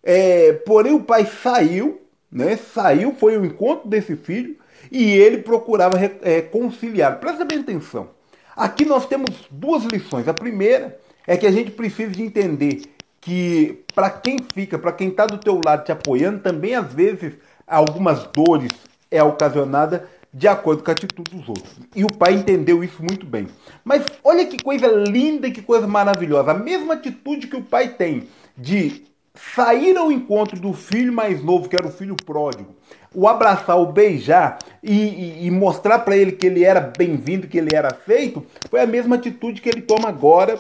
É, 0.03 0.53
porém, 0.65 0.93
o 0.93 1.03
pai 1.03 1.25
saiu, 1.25 2.01
né? 2.31 2.57
Saiu, 2.57 3.13
foi 3.13 3.36
ao 3.36 3.45
encontro 3.45 3.88
desse 3.88 4.15
filho 4.15 4.55
e 4.91 5.12
ele 5.12 5.43
procurava 5.43 5.95
é, 6.24 6.41
conciliar. 6.41 7.19
Presta 7.19 7.45
bem 7.45 7.60
atenção. 7.60 8.10
Aqui 8.55 8.83
nós 8.83 9.05
temos 9.05 9.29
duas 9.51 9.83
lições. 9.83 10.27
A 10.27 10.33
primeira 10.33 11.00
é 11.27 11.38
que 11.38 11.45
a 11.45 11.51
gente 11.51 11.69
precisa 11.69 12.12
de 12.12 12.24
entender 12.24 12.81
que 13.19 13.83
para 13.93 14.10
quem 14.10 14.38
fica, 14.53 14.79
para 14.79 14.91
quem 14.91 15.10
está 15.10 15.27
do 15.27 15.38
teu 15.38 15.62
lado 15.63 15.86
te 15.86 15.91
apoiando, 15.91 16.39
também 16.39 16.74
às 16.74 16.91
vezes 16.91 17.33
algumas 17.67 18.24
dores 18.33 18.71
é 19.12 19.21
ocasionada 19.21 20.10
de 20.33 20.47
acordo 20.47 20.83
com 20.83 20.91
a 20.91 20.93
atitude 20.93 21.31
dos 21.31 21.50
outros. 21.50 21.75
E 21.95 22.03
o 22.03 22.11
pai 22.11 22.33
entendeu 22.33 22.83
isso 22.83 23.03
muito 23.03 23.25
bem. 23.25 23.47
Mas 23.83 24.05
olha 24.23 24.45
que 24.45 24.61
coisa 24.61 24.88
linda 24.88 25.47
e 25.47 25.51
que 25.51 25.61
coisa 25.61 25.85
maravilhosa. 25.85 26.51
A 26.51 26.57
mesma 26.57 26.93
atitude 26.93 27.47
que 27.47 27.57
o 27.57 27.63
pai 27.63 27.89
tem 27.89 28.27
de 28.57 29.03
sair 29.33 29.97
ao 29.97 30.11
encontro 30.11 30.59
do 30.59 30.73
filho 30.73 31.11
mais 31.11 31.43
novo, 31.43 31.67
que 31.67 31.75
era 31.75 31.88
o 31.88 31.91
filho 31.91 32.15
pródigo, 32.15 32.75
o 33.13 33.27
abraçar, 33.27 33.79
o 33.79 33.91
beijar 33.91 34.59
e, 34.81 34.93
e, 34.93 35.47
e 35.47 35.51
mostrar 35.51 36.00
para 36.00 36.15
ele 36.15 36.33
que 36.33 36.47
ele 36.47 36.63
era 36.63 36.79
bem-vindo, 36.79 37.47
que 37.47 37.57
ele 37.57 37.75
era 37.75 37.89
aceito, 37.89 38.45
foi 38.69 38.81
a 38.81 38.88
mesma 38.88 39.15
atitude 39.15 39.61
que 39.61 39.69
ele 39.69 39.81
toma 39.81 40.09
agora 40.09 40.59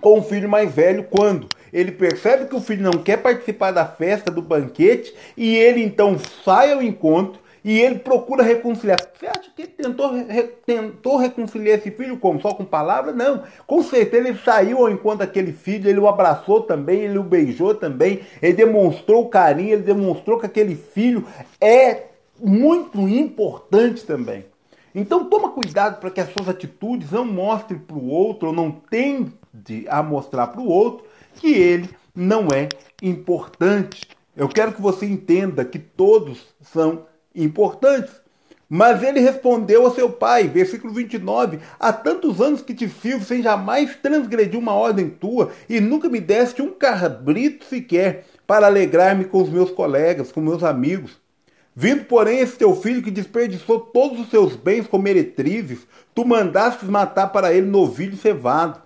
com 0.00 0.18
o 0.18 0.22
filho 0.22 0.48
mais 0.48 0.72
velho 0.72 1.04
quando 1.04 1.48
ele 1.72 1.90
percebe 1.90 2.46
que 2.46 2.54
o 2.54 2.60
filho 2.60 2.82
não 2.82 3.02
quer 3.02 3.16
participar 3.16 3.72
da 3.72 3.84
festa, 3.84 4.30
do 4.30 4.40
banquete, 4.40 5.12
e 5.36 5.56
ele 5.56 5.82
então 5.82 6.16
sai 6.44 6.72
ao 6.72 6.82
encontro 6.82 7.40
e 7.64 7.80
ele 7.80 7.98
procura 7.98 8.42
reconciliar. 8.42 8.98
Você 9.00 9.26
acha 9.26 9.50
que 9.56 9.62
ele 9.62 9.72
tentou, 9.72 10.12
re, 10.12 10.42
tentou 10.66 11.16
reconciliar 11.16 11.78
esse 11.78 11.90
filho 11.90 12.18
como? 12.18 12.40
Só 12.40 12.52
com 12.52 12.64
palavras? 12.64 13.16
Não. 13.16 13.42
Com 13.66 13.82
certeza 13.82 14.28
ele 14.28 14.38
saiu 14.38 14.78
ao 14.78 14.90
encontro 14.90 15.20
daquele 15.20 15.52
filho, 15.52 15.88
ele 15.88 15.98
o 15.98 16.06
abraçou 16.06 16.60
também, 16.60 17.00
ele 17.00 17.18
o 17.18 17.22
beijou 17.22 17.74
também, 17.74 18.20
ele 18.42 18.52
demonstrou 18.52 19.28
carinho, 19.30 19.72
ele 19.72 19.82
demonstrou 19.82 20.38
que 20.38 20.44
aquele 20.44 20.76
filho 20.76 21.26
é 21.58 22.02
muito 22.38 23.08
importante 23.08 24.04
também. 24.04 24.44
Então 24.94 25.24
toma 25.24 25.50
cuidado 25.50 25.98
para 25.98 26.10
que 26.10 26.20
as 26.20 26.30
suas 26.32 26.48
atitudes 26.48 27.10
não 27.10 27.24
mostrem 27.24 27.80
para 27.80 27.96
o 27.96 28.08
outro, 28.08 28.48
ou 28.48 28.54
não 28.54 28.70
tende 28.70 29.86
a 29.88 30.02
mostrar 30.02 30.48
para 30.48 30.60
o 30.60 30.68
outro, 30.68 31.06
que 31.36 31.52
ele 31.52 31.88
não 32.14 32.48
é 32.48 32.68
importante. 33.02 34.02
Eu 34.36 34.48
quero 34.48 34.72
que 34.72 34.82
você 34.82 35.06
entenda 35.06 35.64
que 35.64 35.78
todos 35.78 36.54
são 36.60 37.06
importantes. 37.34 38.12
Mas 38.68 39.02
ele 39.02 39.20
respondeu 39.20 39.84
ao 39.84 39.94
seu 39.94 40.10
pai, 40.10 40.48
versículo 40.48 40.92
29, 40.92 41.58
há 41.78 41.92
tantos 41.92 42.40
anos 42.40 42.62
que 42.62 42.74
te 42.74 42.88
sirvo 42.88 43.24
sem 43.24 43.42
jamais 43.42 43.94
transgredir 43.96 44.58
uma 44.58 44.72
ordem 44.72 45.10
tua 45.10 45.50
e 45.68 45.80
nunca 45.80 46.08
me 46.08 46.18
deste 46.18 46.62
um 46.62 46.70
cabrito 46.70 47.64
sequer 47.66 48.24
para 48.46 48.66
alegrar-me 48.66 49.26
com 49.26 49.42
os 49.42 49.50
meus 49.50 49.70
colegas, 49.70 50.32
com 50.32 50.40
meus 50.40 50.62
amigos. 50.62 51.12
Vindo, 51.76 52.04
porém, 52.04 52.38
esse 52.38 52.56
teu 52.56 52.74
filho 52.74 53.02
que 53.02 53.10
desperdiçou 53.10 53.80
todos 53.80 54.20
os 54.20 54.30
seus 54.30 54.54
bens 54.54 54.86
com 54.86 54.96
meretrizes, 54.96 55.86
tu 56.14 56.24
mandastes 56.24 56.88
matar 56.88 57.28
para 57.28 57.52
ele 57.52 57.66
novilho 57.66 58.16
cevado. 58.16 58.80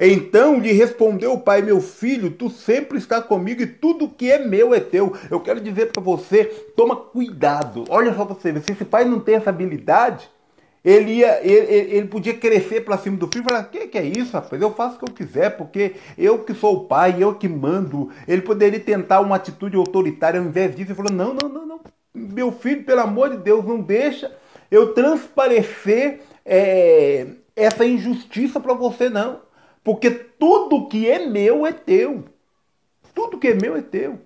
Então 0.00 0.58
lhe 0.58 0.72
respondeu 0.72 1.34
o 1.34 1.40
pai: 1.40 1.60
Meu 1.60 1.80
filho, 1.82 2.30
tu 2.30 2.48
sempre 2.48 2.96
está 2.96 3.20
comigo 3.20 3.60
e 3.60 3.66
tudo 3.66 4.08
que 4.08 4.30
é 4.30 4.38
meu 4.38 4.72
é 4.72 4.80
teu. 4.80 5.14
Eu 5.30 5.40
quero 5.40 5.60
dizer 5.60 5.92
para 5.92 6.02
você: 6.02 6.44
toma 6.74 6.96
cuidado. 6.96 7.84
Olha 7.90 8.14
só 8.14 8.24
para 8.24 8.34
você 8.34 8.50
ver, 8.50 8.62
se 8.62 8.72
esse 8.72 8.84
pai 8.86 9.04
não 9.04 9.20
tem 9.20 9.34
essa 9.34 9.50
habilidade, 9.50 10.30
ele, 10.82 11.16
ia, 11.16 11.46
ele, 11.46 11.96
ele 11.96 12.08
podia 12.08 12.32
crescer 12.32 12.80
para 12.80 12.96
cima 12.96 13.18
do 13.18 13.26
filho 13.26 13.44
e 13.44 13.48
falar: 13.48 13.64
que, 13.64 13.88
que 13.88 13.98
é 13.98 14.04
isso, 14.04 14.32
rapaz? 14.32 14.60
Eu 14.60 14.72
faço 14.72 14.96
o 14.96 14.98
que 15.00 15.10
eu 15.10 15.14
quiser, 15.14 15.50
porque 15.58 15.96
eu 16.16 16.38
que 16.38 16.54
sou 16.54 16.76
o 16.76 16.84
pai, 16.86 17.16
eu 17.18 17.34
que 17.34 17.46
mando. 17.46 18.08
Ele 18.26 18.40
poderia 18.40 18.80
tentar 18.80 19.20
uma 19.20 19.36
atitude 19.36 19.76
autoritária 19.76 20.40
ao 20.40 20.46
invés 20.46 20.74
disso. 20.74 20.92
Ele 20.92 20.96
falou: 20.96 21.12
Não, 21.12 21.34
não, 21.34 21.48
não, 21.48 21.66
não. 21.66 21.80
Meu 22.14 22.50
filho, 22.50 22.84
pelo 22.84 23.02
amor 23.02 23.28
de 23.28 23.36
Deus, 23.36 23.64
não 23.66 23.82
deixa 23.82 24.34
eu 24.70 24.94
transparecer 24.94 26.20
é, 26.44 27.26
essa 27.54 27.84
injustiça 27.84 28.58
para 28.58 28.72
você, 28.72 29.10
não. 29.10 29.49
Porque 29.90 30.08
tudo 30.08 30.86
que 30.86 31.10
é 31.10 31.26
meu 31.26 31.66
é 31.66 31.72
teu. 31.72 32.22
Tudo 33.12 33.40
que 33.40 33.48
é 33.48 33.54
meu 33.54 33.76
é 33.76 33.82
teu. 33.82 34.20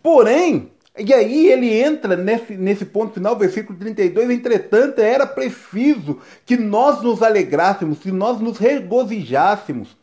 Porém, 0.00 0.70
e 0.96 1.12
aí 1.12 1.48
ele 1.48 1.74
entra 1.82 2.16
nesse, 2.16 2.56
nesse 2.56 2.84
ponto 2.84 3.14
final, 3.14 3.36
versículo 3.36 3.76
32, 3.76 4.30
entretanto, 4.30 5.00
era 5.00 5.26
preciso 5.26 6.20
que 6.46 6.56
nós 6.56 7.02
nos 7.02 7.24
alegrássemos, 7.24 7.98
que 7.98 8.12
nós 8.12 8.38
nos 8.38 8.56
regozijássemos, 8.56 9.96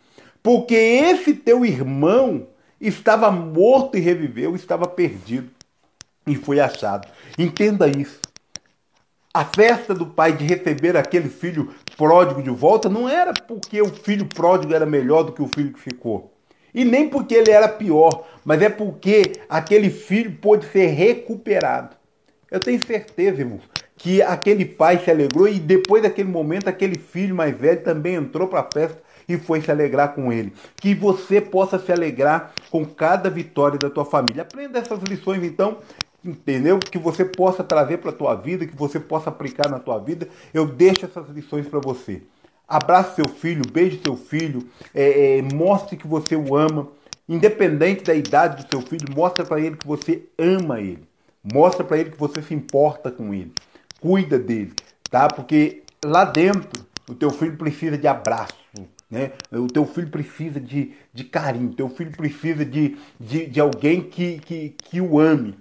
porque 0.43 0.75
esse 0.75 1.35
teu 1.35 1.65
irmão 1.65 2.47
estava 2.81 3.31
morto 3.31 3.97
e 3.97 4.01
reviveu, 4.01 4.57
estava 4.57 4.85
perdido 4.89 5.49
e 6.27 6.35
foi 6.35 6.59
achado. 6.59 7.07
Entenda 7.39 7.87
isso. 7.87 8.19
A 9.33 9.45
festa 9.45 9.93
do 9.93 10.05
pai 10.05 10.33
de 10.33 10.45
receber 10.45 10.97
aquele 10.97 11.29
filho 11.29 11.73
pródigo 11.95 12.43
de 12.43 12.49
volta 12.49 12.89
não 12.89 13.07
era 13.07 13.31
porque 13.47 13.81
o 13.81 13.87
filho 13.87 14.25
pródigo 14.25 14.73
era 14.73 14.85
melhor 14.85 15.23
do 15.23 15.31
que 15.31 15.41
o 15.41 15.47
filho 15.47 15.71
que 15.71 15.79
ficou. 15.79 16.33
E 16.73 16.83
nem 16.83 17.07
porque 17.07 17.35
ele 17.35 17.49
era 17.49 17.69
pior, 17.69 18.27
mas 18.43 18.61
é 18.61 18.67
porque 18.67 19.31
aquele 19.47 19.89
filho 19.89 20.33
pôde 20.33 20.65
ser 20.65 20.87
recuperado. 20.87 21.95
Eu 22.49 22.59
tenho 22.59 22.85
certeza, 22.85 23.39
irmãos, 23.39 23.61
que 23.95 24.21
aquele 24.21 24.65
pai 24.65 24.99
se 24.99 25.09
alegrou 25.09 25.47
e 25.47 25.59
depois 25.59 26.03
daquele 26.03 26.29
momento 26.29 26.67
aquele 26.67 26.97
filho 26.97 27.33
mais 27.33 27.57
velho 27.57 27.81
também 27.83 28.15
entrou 28.15 28.49
para 28.49 28.59
a 28.59 28.69
festa 28.69 29.01
e 29.29 29.37
foi 29.37 29.61
se 29.61 29.71
alegrar 29.71 30.13
com 30.13 30.33
ele. 30.33 30.51
Que 30.75 30.93
você 30.93 31.39
possa 31.39 31.79
se 31.79 31.89
alegrar 31.89 32.51
com 32.69 32.85
cada 32.85 33.29
vitória 33.29 33.79
da 33.79 33.89
tua 33.89 34.03
família. 34.03 34.41
Aprenda 34.41 34.79
essas 34.79 34.99
lições 35.03 35.41
então 35.41 35.77
entendeu? 36.23 36.79
Que 36.79 36.97
você 36.97 37.25
possa 37.25 37.63
trazer 37.63 37.97
para 37.97 38.11
a 38.11 38.13
tua 38.13 38.35
vida, 38.35 38.65
que 38.65 38.75
você 38.75 38.99
possa 38.99 39.29
aplicar 39.29 39.69
na 39.69 39.79
tua 39.79 39.97
vida. 39.99 40.27
Eu 40.53 40.65
deixo 40.65 41.05
essas 41.05 41.29
lições 41.29 41.67
para 41.67 41.79
você. 41.79 42.21
Abrace 42.67 43.15
seu 43.15 43.27
filho, 43.27 43.63
beije 43.69 43.99
seu 44.01 44.15
filho, 44.15 44.65
é, 44.95 45.39
é, 45.39 45.41
mostre 45.41 45.97
que 45.97 46.07
você 46.07 46.37
o 46.37 46.55
ama, 46.55 46.87
independente 47.27 48.05
da 48.05 48.15
idade 48.15 48.63
do 48.63 48.69
seu 48.69 48.81
filho, 48.81 49.13
mostre 49.13 49.45
para 49.45 49.59
ele 49.59 49.75
que 49.75 49.85
você 49.85 50.23
ama 50.37 50.79
ele, 50.79 51.03
mostre 51.43 51.83
para 51.83 51.97
ele 51.97 52.11
que 52.11 52.17
você 52.17 52.41
se 52.41 52.53
importa 52.53 53.11
com 53.11 53.33
ele, 53.33 53.51
cuida 53.99 54.39
dele, 54.39 54.71
tá? 55.09 55.27
Porque 55.27 55.83
lá 56.05 56.23
dentro 56.23 56.85
o 57.09 57.13
teu 57.13 57.29
filho 57.29 57.57
precisa 57.57 57.97
de 57.97 58.07
abraço, 58.07 58.55
né? 59.09 59.33
O 59.51 59.67
teu 59.67 59.85
filho 59.85 60.09
precisa 60.09 60.57
de, 60.57 60.93
de 61.13 61.25
carinho, 61.25 61.71
o 61.71 61.75
teu 61.75 61.89
filho 61.89 62.11
precisa 62.11 62.63
de, 62.63 62.97
de, 63.19 63.47
de 63.47 63.59
alguém 63.59 64.01
que, 64.01 64.39
que, 64.39 64.69
que 64.69 65.01
o 65.01 65.19
ame, 65.19 65.57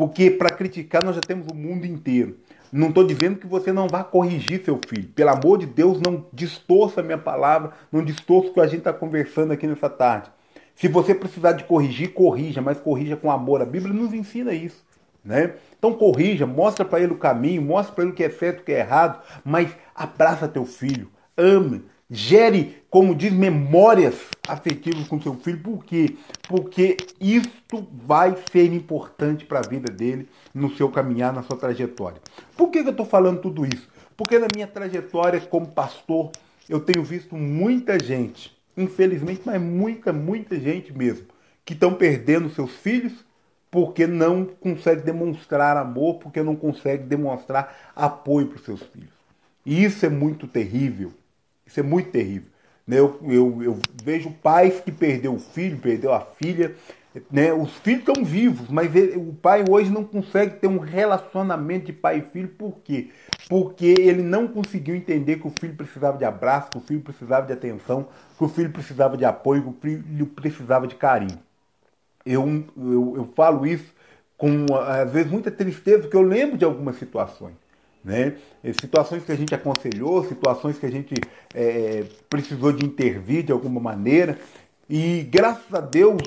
porque 0.00 0.30
para 0.30 0.48
criticar 0.48 1.04
nós 1.04 1.14
já 1.14 1.20
temos 1.20 1.46
o 1.48 1.54
mundo 1.54 1.84
inteiro. 1.84 2.38
Não 2.72 2.88
estou 2.88 3.06
dizendo 3.06 3.38
que 3.38 3.46
você 3.46 3.70
não 3.70 3.86
vá 3.86 4.02
corrigir 4.02 4.64
seu 4.64 4.80
filho. 4.88 5.08
Pelo 5.08 5.28
amor 5.28 5.58
de 5.58 5.66
Deus, 5.66 6.00
não 6.00 6.24
distorça 6.32 7.02
a 7.02 7.04
minha 7.04 7.18
palavra, 7.18 7.72
não 7.92 8.02
distorça 8.02 8.48
o 8.48 8.54
que 8.54 8.60
a 8.60 8.66
gente 8.66 8.78
está 8.78 8.94
conversando 8.94 9.52
aqui 9.52 9.66
nessa 9.66 9.90
tarde. 9.90 10.30
Se 10.74 10.88
você 10.88 11.14
precisar 11.14 11.52
de 11.52 11.64
corrigir, 11.64 12.14
corrija, 12.14 12.62
mas 12.62 12.80
corrija 12.80 13.14
com 13.14 13.30
amor. 13.30 13.60
A 13.60 13.66
Bíblia 13.66 13.92
nos 13.92 14.14
ensina 14.14 14.54
isso. 14.54 14.82
Né? 15.22 15.52
Então 15.78 15.92
corrija, 15.92 16.46
mostra 16.46 16.82
para 16.82 17.00
ele 17.00 17.12
o 17.12 17.18
caminho, 17.18 17.60
mostra 17.60 17.94
para 17.94 18.04
ele 18.04 18.12
o 18.14 18.16
que 18.16 18.24
é 18.24 18.30
certo, 18.30 18.60
o 18.60 18.64
que 18.64 18.72
é 18.72 18.78
errado, 18.78 19.20
mas 19.44 19.68
abraça 19.94 20.48
teu 20.48 20.64
filho, 20.64 21.10
ame, 21.36 21.82
Gere, 22.10 22.82
como 22.90 23.14
diz, 23.14 23.32
memórias 23.32 24.16
afetivas 24.48 25.06
com 25.06 25.20
seu 25.20 25.34
filho. 25.36 25.60
Por 25.60 25.84
quê? 25.84 26.16
Porque 26.48 26.96
isto 27.20 27.86
vai 27.92 28.36
ser 28.50 28.72
importante 28.72 29.44
para 29.44 29.60
a 29.60 29.68
vida 29.68 29.92
dele 29.92 30.28
no 30.52 30.74
seu 30.74 30.88
caminhar, 30.88 31.32
na 31.32 31.44
sua 31.44 31.56
trajetória. 31.56 32.20
Por 32.56 32.68
que, 32.68 32.82
que 32.82 32.88
eu 32.88 32.92
estou 32.92 33.06
falando 33.06 33.40
tudo 33.40 33.64
isso? 33.64 33.88
Porque 34.16 34.40
na 34.40 34.48
minha 34.52 34.66
trajetória 34.66 35.40
como 35.40 35.68
pastor, 35.68 36.32
eu 36.68 36.80
tenho 36.80 37.04
visto 37.04 37.36
muita 37.36 37.96
gente, 38.02 38.56
infelizmente, 38.76 39.42
mas 39.44 39.62
muita, 39.62 40.12
muita 40.12 40.58
gente 40.58 40.92
mesmo, 40.92 41.26
que 41.64 41.74
estão 41.74 41.94
perdendo 41.94 42.50
seus 42.50 42.72
filhos 42.72 43.24
porque 43.70 44.04
não 44.08 44.44
consegue 44.44 45.02
demonstrar 45.02 45.76
amor, 45.76 46.18
porque 46.18 46.42
não 46.42 46.56
consegue 46.56 47.04
demonstrar 47.04 47.92
apoio 47.94 48.48
para 48.48 48.56
os 48.56 48.64
seus 48.64 48.82
filhos. 48.82 49.14
E 49.64 49.84
isso 49.84 50.04
é 50.04 50.08
muito 50.08 50.48
terrível. 50.48 51.12
Isso 51.70 51.78
é 51.78 51.82
muito 51.84 52.10
terrível. 52.10 52.48
Né? 52.84 52.98
Eu, 52.98 53.16
eu, 53.22 53.62
eu 53.62 53.78
vejo 54.02 54.32
pais 54.42 54.80
que 54.80 54.90
perdeu 54.90 55.34
o 55.34 55.38
filho, 55.38 55.78
perdeu 55.78 56.12
a 56.12 56.20
filha. 56.20 56.74
Né? 57.30 57.52
Os 57.52 57.76
filhos 57.76 58.00
estão 58.00 58.24
vivos, 58.24 58.68
mas 58.68 58.94
ele, 58.94 59.16
o 59.16 59.32
pai 59.32 59.64
hoje 59.68 59.88
não 59.88 60.02
consegue 60.02 60.56
ter 60.56 60.66
um 60.66 60.78
relacionamento 60.78 61.86
de 61.86 61.92
pai 61.92 62.18
e 62.18 62.22
filho. 62.22 62.48
Por 62.48 62.78
quê? 62.82 63.10
Porque 63.48 63.94
ele 63.98 64.22
não 64.22 64.48
conseguiu 64.48 64.96
entender 64.96 65.36
que 65.36 65.46
o 65.46 65.52
filho 65.60 65.74
precisava 65.74 66.18
de 66.18 66.24
abraço, 66.24 66.70
que 66.70 66.78
o 66.78 66.80
filho 66.80 67.00
precisava 67.00 67.46
de 67.46 67.52
atenção, 67.52 68.08
que 68.36 68.44
o 68.44 68.48
filho 68.48 68.70
precisava 68.70 69.16
de 69.16 69.24
apoio, 69.24 69.62
que 69.62 69.68
o 69.68 69.76
filho 69.80 70.26
precisava 70.26 70.88
de 70.88 70.96
carinho. 70.96 71.38
Eu, 72.26 72.64
eu, 72.76 73.14
eu 73.16 73.30
falo 73.36 73.64
isso 73.64 73.94
com, 74.36 74.66
às 74.74 75.10
vezes, 75.12 75.30
muita 75.30 75.52
tristeza, 75.52 76.00
porque 76.00 76.16
eu 76.16 76.22
lembro 76.22 76.58
de 76.58 76.64
algumas 76.64 76.96
situações. 76.96 77.54
Né? 78.02 78.34
Situações 78.80 79.24
que 79.24 79.32
a 79.32 79.36
gente 79.36 79.54
aconselhou, 79.54 80.24
situações 80.24 80.78
que 80.78 80.86
a 80.86 80.90
gente 80.90 81.14
é, 81.54 82.04
precisou 82.28 82.72
de 82.72 82.84
intervir 82.84 83.42
de 83.42 83.52
alguma 83.52 83.80
maneira. 83.80 84.38
E 84.88 85.22
graças 85.30 85.72
a 85.74 85.80
Deus, 85.80 86.22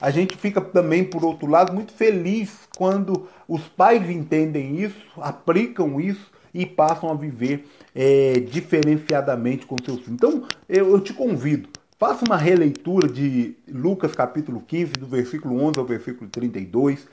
a 0.00 0.10
gente 0.10 0.36
fica 0.36 0.60
também, 0.60 1.04
por 1.04 1.24
outro 1.24 1.46
lado, 1.48 1.72
muito 1.72 1.92
feliz 1.92 2.68
quando 2.76 3.28
os 3.48 3.62
pais 3.62 4.08
entendem 4.10 4.80
isso, 4.80 4.96
aplicam 5.16 6.00
isso 6.00 6.30
e 6.52 6.64
passam 6.64 7.10
a 7.10 7.14
viver 7.14 7.66
é, 7.94 8.40
diferenciadamente 8.40 9.66
com 9.66 9.76
seus 9.84 10.00
filhos. 10.00 10.12
Então, 10.12 10.46
eu, 10.68 10.90
eu 10.90 11.00
te 11.00 11.12
convido, 11.12 11.68
faça 11.98 12.24
uma 12.24 12.36
releitura 12.36 13.08
de 13.08 13.56
Lucas 13.68 14.12
capítulo 14.12 14.62
15, 14.66 14.92
do 14.92 15.06
versículo 15.06 15.60
11 15.62 15.78
ao 15.78 15.84
versículo 15.84 16.28
32. 16.30 17.06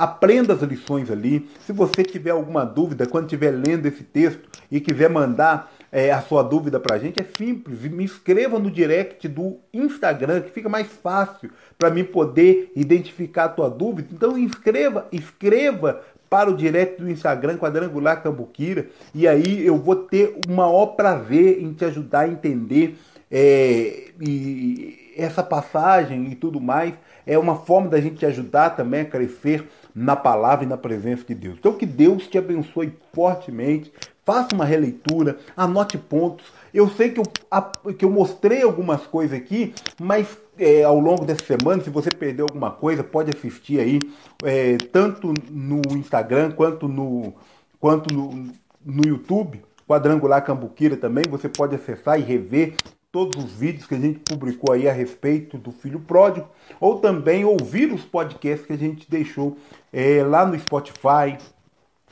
Aprenda 0.00 0.54
as 0.54 0.62
lições 0.62 1.10
ali. 1.10 1.46
Se 1.66 1.74
você 1.74 2.02
tiver 2.02 2.30
alguma 2.30 2.64
dúvida, 2.64 3.06
quando 3.06 3.24
estiver 3.24 3.50
lendo 3.50 3.84
esse 3.84 4.02
texto 4.02 4.48
e 4.70 4.80
quiser 4.80 5.10
mandar 5.10 5.70
é, 5.92 6.10
a 6.10 6.22
sua 6.22 6.42
dúvida 6.42 6.80
para 6.80 6.96
a 6.96 6.98
gente, 6.98 7.20
é 7.20 7.26
simples. 7.36 7.82
Me 7.82 8.04
inscreva 8.04 8.58
no 8.58 8.70
direct 8.70 9.28
do 9.28 9.58
Instagram, 9.74 10.40
que 10.40 10.52
fica 10.52 10.70
mais 10.70 10.86
fácil 10.86 11.50
para 11.76 11.90
mim 11.90 12.02
poder 12.02 12.72
identificar 12.74 13.44
a 13.44 13.48
tua 13.50 13.68
dúvida. 13.68 14.08
Então 14.10 14.38
inscreva, 14.38 15.06
escreva 15.12 16.00
para 16.30 16.48
o 16.48 16.56
direct 16.56 17.02
do 17.02 17.10
Instagram 17.10 17.58
Quadrangular 17.58 18.22
Cambuquira 18.22 18.86
e 19.14 19.28
aí 19.28 19.66
eu 19.66 19.76
vou 19.76 19.96
ter 19.96 20.34
o 20.48 20.50
maior 20.50 20.86
prazer 20.94 21.62
em 21.62 21.74
te 21.74 21.84
ajudar 21.84 22.20
a 22.20 22.28
entender 22.28 22.96
é, 23.30 24.04
e 24.18 25.12
essa 25.14 25.42
passagem 25.42 26.30
e 26.30 26.34
tudo 26.34 26.58
mais. 26.58 26.94
É 27.26 27.38
uma 27.38 27.56
forma 27.56 27.88
da 27.88 28.00
gente 28.00 28.16
te 28.16 28.26
ajudar 28.26 28.70
também 28.70 29.02
a 29.02 29.04
crescer 29.04 29.68
na 29.94 30.16
palavra 30.16 30.64
e 30.64 30.68
na 30.68 30.76
presença 30.76 31.24
de 31.24 31.34
Deus. 31.34 31.56
Então 31.58 31.72
que 31.72 31.86
Deus 31.86 32.26
te 32.26 32.38
abençoe 32.38 32.92
fortemente 33.12 33.92
faça 34.30 34.54
uma 34.54 34.64
releitura, 34.64 35.38
anote 35.56 35.98
pontos. 35.98 36.46
Eu 36.72 36.88
sei 36.88 37.10
que 37.10 37.18
eu, 37.18 37.94
que 37.94 38.04
eu 38.04 38.10
mostrei 38.10 38.62
algumas 38.62 39.04
coisas 39.04 39.36
aqui, 39.36 39.74
mas 40.00 40.38
é, 40.56 40.84
ao 40.84 41.00
longo 41.00 41.24
dessa 41.24 41.44
semana, 41.44 41.82
se 41.82 41.90
você 41.90 42.10
perdeu 42.10 42.46
alguma 42.48 42.70
coisa, 42.70 43.02
pode 43.02 43.36
assistir 43.36 43.80
aí, 43.80 43.98
é, 44.44 44.76
tanto 44.92 45.34
no 45.50 45.80
Instagram 45.96 46.52
quanto 46.52 46.86
no, 46.86 47.34
quanto 47.80 48.14
no, 48.14 48.52
no 48.84 49.02
YouTube, 49.04 49.62
Quadrangular 49.88 50.44
Cambuquira 50.44 50.96
também, 50.96 51.24
você 51.28 51.48
pode 51.48 51.74
acessar 51.74 52.20
e 52.20 52.22
rever 52.22 52.74
todos 53.10 53.44
os 53.44 53.50
vídeos 53.50 53.86
que 53.86 53.94
a 53.96 53.98
gente 53.98 54.20
publicou 54.20 54.72
aí 54.72 54.88
a 54.88 54.92
respeito 54.92 55.58
do 55.58 55.72
filho 55.72 55.98
pródigo, 55.98 56.48
ou 56.78 57.00
também 57.00 57.44
ouvir 57.44 57.92
os 57.92 58.02
podcasts 58.02 58.64
que 58.64 58.72
a 58.72 58.78
gente 58.78 59.10
deixou 59.10 59.56
é, 59.92 60.22
lá 60.22 60.46
no 60.46 60.58
Spotify, 60.58 61.38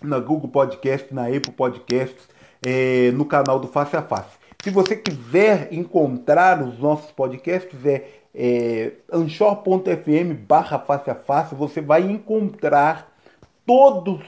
na 0.02 0.18
Google 0.18 0.48
Podcast, 0.48 1.12
na 1.12 1.26
Apple 1.26 1.52
Podcasts, 1.52 2.28
é, 2.64 3.10
no 3.12 3.24
canal 3.24 3.58
do 3.58 3.68
Face 3.68 3.96
a 3.96 4.02
Face. 4.02 4.38
Se 4.62 4.70
você 4.70 4.96
quiser 4.96 5.72
encontrar 5.72 6.60
os 6.62 6.78
nossos 6.78 7.10
podcasts, 7.12 7.84
é, 7.86 8.04
é 8.34 8.92
anchor.fm 9.12 10.34
barra 10.46 10.78
face 10.78 11.10
a 11.10 11.14
face, 11.14 11.54
você 11.54 11.80
vai 11.80 12.02
encontrar 12.02 13.12
todas 13.64 14.20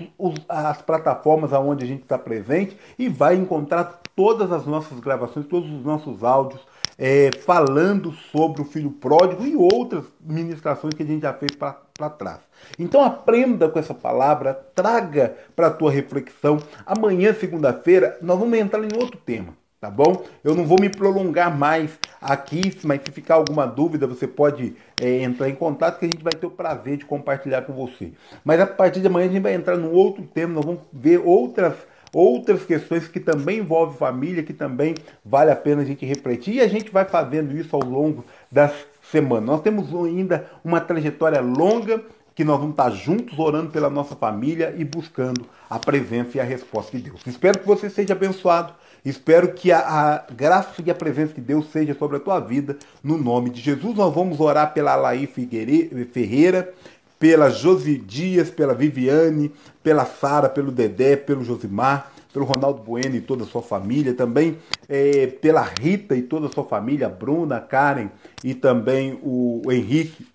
as 0.48 0.82
plataformas 0.82 1.52
onde 1.52 1.84
a 1.84 1.86
gente 1.86 2.02
está 2.02 2.18
presente 2.18 2.76
e 2.98 3.08
vai 3.08 3.34
encontrar 3.34 4.00
todas 4.14 4.52
as 4.52 4.66
nossas 4.66 5.00
gravações, 5.00 5.46
todos 5.46 5.70
os 5.70 5.84
nossos 5.84 6.22
áudios 6.22 6.60
é, 7.00 7.30
falando 7.46 8.12
sobre 8.12 8.60
o 8.60 8.64
filho 8.66 8.90
pródigo 8.90 9.46
e 9.46 9.56
outras 9.56 10.04
ministrações 10.20 10.92
que 10.92 11.02
a 11.02 11.06
gente 11.06 11.22
já 11.22 11.32
fez 11.32 11.52
para 11.52 12.10
trás. 12.10 12.40
Então 12.78 13.02
aprenda 13.02 13.70
com 13.70 13.78
essa 13.78 13.94
palavra, 13.94 14.52
traga 14.74 15.34
para 15.56 15.68
a 15.68 15.70
tua 15.70 15.90
reflexão. 15.90 16.58
Amanhã, 16.84 17.32
segunda-feira, 17.32 18.18
nós 18.20 18.38
vamos 18.38 18.58
entrar 18.58 18.84
em 18.84 19.00
outro 19.00 19.16
tema, 19.16 19.54
tá 19.80 19.90
bom? 19.90 20.22
Eu 20.44 20.54
não 20.54 20.66
vou 20.66 20.78
me 20.78 20.90
prolongar 20.90 21.56
mais 21.56 21.98
aqui, 22.20 22.78
mas 22.84 23.00
se 23.02 23.10
ficar 23.10 23.36
alguma 23.36 23.66
dúvida, 23.66 24.06
você 24.06 24.26
pode 24.26 24.76
é, 25.00 25.22
entrar 25.22 25.48
em 25.48 25.54
contato 25.54 25.98
que 25.98 26.04
a 26.04 26.08
gente 26.08 26.22
vai 26.22 26.34
ter 26.34 26.46
o 26.46 26.50
prazer 26.50 26.98
de 26.98 27.06
compartilhar 27.06 27.62
com 27.62 27.72
você. 27.72 28.12
Mas 28.44 28.60
a 28.60 28.66
partir 28.66 29.00
de 29.00 29.06
amanhã 29.06 29.26
a 29.26 29.32
gente 29.32 29.42
vai 29.42 29.54
entrar 29.54 29.78
num 29.78 29.92
outro 29.92 30.22
tema, 30.34 30.52
nós 30.52 30.66
vamos 30.66 30.82
ver 30.92 31.18
outras 31.24 31.74
outras 32.12 32.64
questões 32.64 33.08
que 33.08 33.20
também 33.20 33.58
envolvem 33.58 33.96
família, 33.96 34.42
que 34.42 34.52
também 34.52 34.94
vale 35.24 35.50
a 35.50 35.56
pena 35.56 35.82
a 35.82 35.84
gente 35.84 36.04
refletir. 36.04 36.54
E 36.54 36.60
a 36.60 36.68
gente 36.68 36.90
vai 36.90 37.04
fazendo 37.04 37.56
isso 37.56 37.74
ao 37.74 37.82
longo 37.82 38.24
das 38.50 38.72
semanas. 39.10 39.44
Nós 39.44 39.62
temos 39.62 39.94
ainda 39.94 40.46
uma 40.64 40.80
trajetória 40.80 41.40
longa 41.40 42.02
que 42.34 42.44
nós 42.44 42.58
vamos 42.58 42.72
estar 42.72 42.90
juntos 42.90 43.38
orando 43.38 43.70
pela 43.70 43.90
nossa 43.90 44.16
família 44.16 44.74
e 44.78 44.84
buscando 44.84 45.44
a 45.68 45.78
presença 45.78 46.38
e 46.38 46.40
a 46.40 46.44
resposta 46.44 46.96
de 46.96 47.04
Deus. 47.04 47.20
Espero 47.26 47.58
que 47.58 47.66
você 47.66 47.90
seja 47.90 48.14
abençoado. 48.14 48.72
Espero 49.04 49.52
que 49.52 49.72
a, 49.72 49.78
a 49.78 50.32
graça 50.32 50.82
e 50.84 50.90
a 50.90 50.94
presença 50.94 51.34
de 51.34 51.40
Deus 51.40 51.70
seja 51.70 51.94
sobre 51.94 52.18
a 52.18 52.20
tua 52.20 52.38
vida. 52.38 52.76
No 53.02 53.16
nome 53.16 53.50
de 53.50 53.60
Jesus, 53.60 53.94
nós 53.96 54.14
vamos 54.14 54.40
orar 54.40 54.72
pela 54.72 54.94
Laí 54.94 55.26
Ferreira, 55.26 56.72
pela 57.20 57.50
Josi 57.50 57.98
Dias, 57.98 58.48
pela 58.50 58.72
Viviane, 58.72 59.52
pela 59.82 60.06
Sara, 60.06 60.48
pelo 60.48 60.72
Dedé, 60.72 61.16
pelo 61.16 61.44
Josimar, 61.44 62.10
pelo 62.32 62.46
Ronaldo 62.46 62.82
Bueno 62.82 63.14
e 63.14 63.20
toda 63.20 63.44
a 63.44 63.46
sua 63.46 63.60
família, 63.60 64.14
também 64.14 64.56
é, 64.88 65.26
pela 65.26 65.60
Rita 65.60 66.16
e 66.16 66.22
toda 66.22 66.46
a 66.46 66.50
sua 66.50 66.64
família, 66.64 67.06
a 67.06 67.10
Bruna, 67.10 67.58
a 67.58 67.60
Karen 67.60 68.08
e 68.42 68.54
também 68.54 69.20
o, 69.22 69.60
Henrique. 69.70 70.26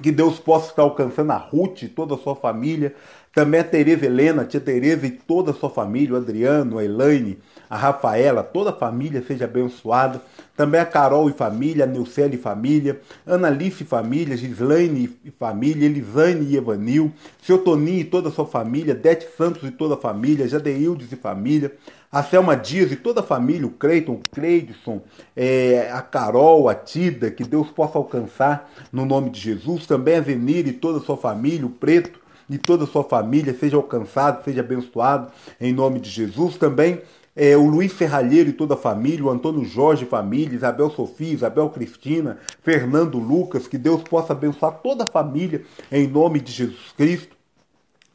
Que 0.00 0.10
Deus 0.10 0.38
possa 0.38 0.70
estar 0.70 0.82
alcançando 0.82 1.32
a 1.32 1.36
Ruth 1.36 1.82
e 1.82 1.88
toda 1.88 2.14
a 2.14 2.18
sua 2.18 2.36
família, 2.36 2.94
também 3.38 3.60
a 3.60 3.64
Tereza 3.64 4.04
Helena, 4.04 4.42
a 4.42 4.44
tia 4.44 4.58
Tereza 4.58 5.06
e 5.06 5.12
toda 5.12 5.52
a 5.52 5.54
sua 5.54 5.70
família, 5.70 6.12
o 6.12 6.16
Adriano, 6.16 6.76
a 6.76 6.84
Elaine, 6.84 7.38
a 7.70 7.76
Rafaela, 7.76 8.42
toda 8.42 8.70
a 8.70 8.72
família 8.72 9.22
seja 9.22 9.44
abençoada. 9.44 10.20
Também 10.56 10.80
a 10.80 10.84
Carol 10.84 11.30
e 11.30 11.32
família, 11.32 11.84
a 11.84 11.86
Neucele 11.86 12.34
e 12.34 12.38
família, 12.38 13.00
Analice 13.24 13.84
e 13.84 13.86
família, 13.86 14.36
Gislaine 14.36 15.16
e 15.24 15.30
família, 15.30 15.86
Elisane 15.86 16.46
e 16.46 16.56
Evanil, 16.56 17.12
seu 17.40 17.58
Toninho 17.58 18.00
e 18.00 18.04
toda 18.04 18.28
a 18.28 18.32
sua 18.32 18.44
família, 18.44 18.92
Dete 18.92 19.28
Santos 19.36 19.62
e 19.62 19.70
toda 19.70 19.94
a 19.94 19.98
família, 19.98 20.48
Jadeildes 20.48 21.12
e 21.12 21.16
família, 21.16 21.72
a 22.10 22.24
Selma 22.24 22.56
Dias 22.56 22.90
e 22.90 22.96
toda 22.96 23.20
a 23.20 23.22
família, 23.22 23.68
o 23.68 23.70
Cleiton, 23.70 24.14
o 24.14 24.20
Cleidson, 24.34 25.00
é, 25.36 25.88
a 25.92 26.02
Carol, 26.02 26.68
a 26.68 26.74
Tida, 26.74 27.30
que 27.30 27.44
Deus 27.44 27.68
possa 27.68 27.98
alcançar 27.98 28.68
no 28.92 29.06
nome 29.06 29.30
de 29.30 29.38
Jesus. 29.38 29.86
Também 29.86 30.16
a 30.16 30.22
Zenir 30.22 30.66
e 30.66 30.72
toda 30.72 30.98
a 30.98 31.02
sua 31.02 31.16
família, 31.16 31.64
o 31.64 31.70
Preto 31.70 32.26
e 32.48 32.58
toda 32.58 32.84
a 32.84 32.86
sua 32.86 33.04
família, 33.04 33.56
seja 33.58 33.76
alcançado, 33.76 34.44
seja 34.44 34.60
abençoado 34.60 35.30
em 35.60 35.72
nome 35.72 36.00
de 36.00 36.10
Jesus. 36.10 36.56
Também 36.56 37.00
é, 37.40 37.56
o 37.56 37.66
Luiz 37.66 37.92
Ferralheiro 37.92 38.50
e 38.50 38.52
toda 38.52 38.74
a 38.74 38.76
família, 38.76 39.24
o 39.24 39.30
Antônio 39.30 39.64
Jorge 39.64 40.04
família, 40.04 40.56
Isabel 40.56 40.90
Sofia, 40.90 41.32
Isabel 41.32 41.70
Cristina, 41.70 42.36
Fernando 42.62 43.16
Lucas, 43.16 43.68
que 43.68 43.78
Deus 43.78 44.02
possa 44.02 44.32
abençoar 44.32 44.72
toda 44.82 45.04
a 45.04 45.10
família 45.10 45.62
em 45.92 46.08
nome 46.08 46.40
de 46.40 46.50
Jesus 46.50 46.92
Cristo. 46.96 47.37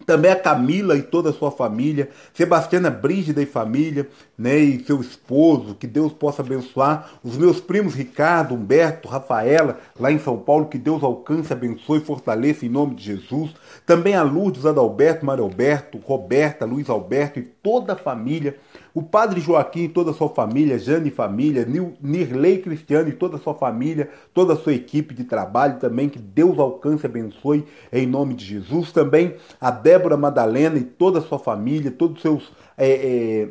Também 0.05 0.31
a 0.31 0.35
Camila 0.35 0.97
e 0.97 1.01
toda 1.01 1.29
a 1.29 1.33
sua 1.33 1.51
família, 1.51 2.09
Sebastiana 2.33 2.89
Brígida 2.89 3.41
e 3.41 3.45
família, 3.45 4.07
né, 4.37 4.57
e 4.57 4.83
seu 4.83 4.99
esposo, 4.99 5.75
que 5.75 5.87
Deus 5.87 6.11
possa 6.11 6.41
abençoar. 6.41 7.09
Os 7.23 7.37
meus 7.37 7.59
primos 7.59 7.93
Ricardo, 7.93 8.55
Humberto, 8.55 9.07
Rafaela, 9.07 9.79
lá 9.99 10.11
em 10.11 10.19
São 10.19 10.37
Paulo, 10.37 10.67
que 10.67 10.77
Deus 10.77 11.03
alcance, 11.03 11.53
abençoe 11.53 11.99
e 11.99 12.05
fortaleça 12.05 12.65
em 12.65 12.69
nome 12.69 12.95
de 12.95 13.03
Jesus. 13.03 13.51
Também 13.85 14.15
a 14.15 14.23
Lourdes, 14.23 14.65
Adalberto, 14.65 15.25
Mário 15.25 15.43
Alberto, 15.43 15.97
Roberta, 15.97 16.65
Luiz 16.65 16.89
Alberto 16.89 17.39
e 17.39 17.43
toda 17.43 17.93
a 17.93 17.97
família 17.97 18.57
o 18.93 19.01
padre 19.01 19.41
Joaquim 19.41 19.85
e 19.85 19.89
toda 19.89 20.11
a 20.11 20.13
sua 20.13 20.29
família, 20.29 20.77
Jane 20.77 21.09
e 21.09 21.11
família, 21.11 21.65
Nirley 21.99 22.59
Cristiano 22.59 23.09
e 23.09 23.13
toda 23.13 23.37
a 23.37 23.39
sua 23.39 23.55
família, 23.55 24.09
toda 24.33 24.53
a 24.53 24.55
sua 24.55 24.73
equipe 24.73 25.13
de 25.15 25.23
trabalho 25.23 25.79
também, 25.79 26.07
que 26.07 26.19
Deus 26.19 26.59
alcance 26.59 27.05
e 27.05 27.07
abençoe 27.07 27.65
em 27.91 28.05
nome 28.05 28.35
de 28.35 28.45
Jesus. 28.45 28.91
Também 28.91 29.35
a 29.59 29.71
Débora 29.71 30.15
Madalena 30.15 30.77
e 30.77 30.83
toda 30.83 31.19
a 31.19 31.21
sua 31.23 31.39
família, 31.39 31.89
todos 31.89 32.17
os 32.17 32.21
seus 32.21 32.51
é, 32.77 32.87
é, 32.87 33.49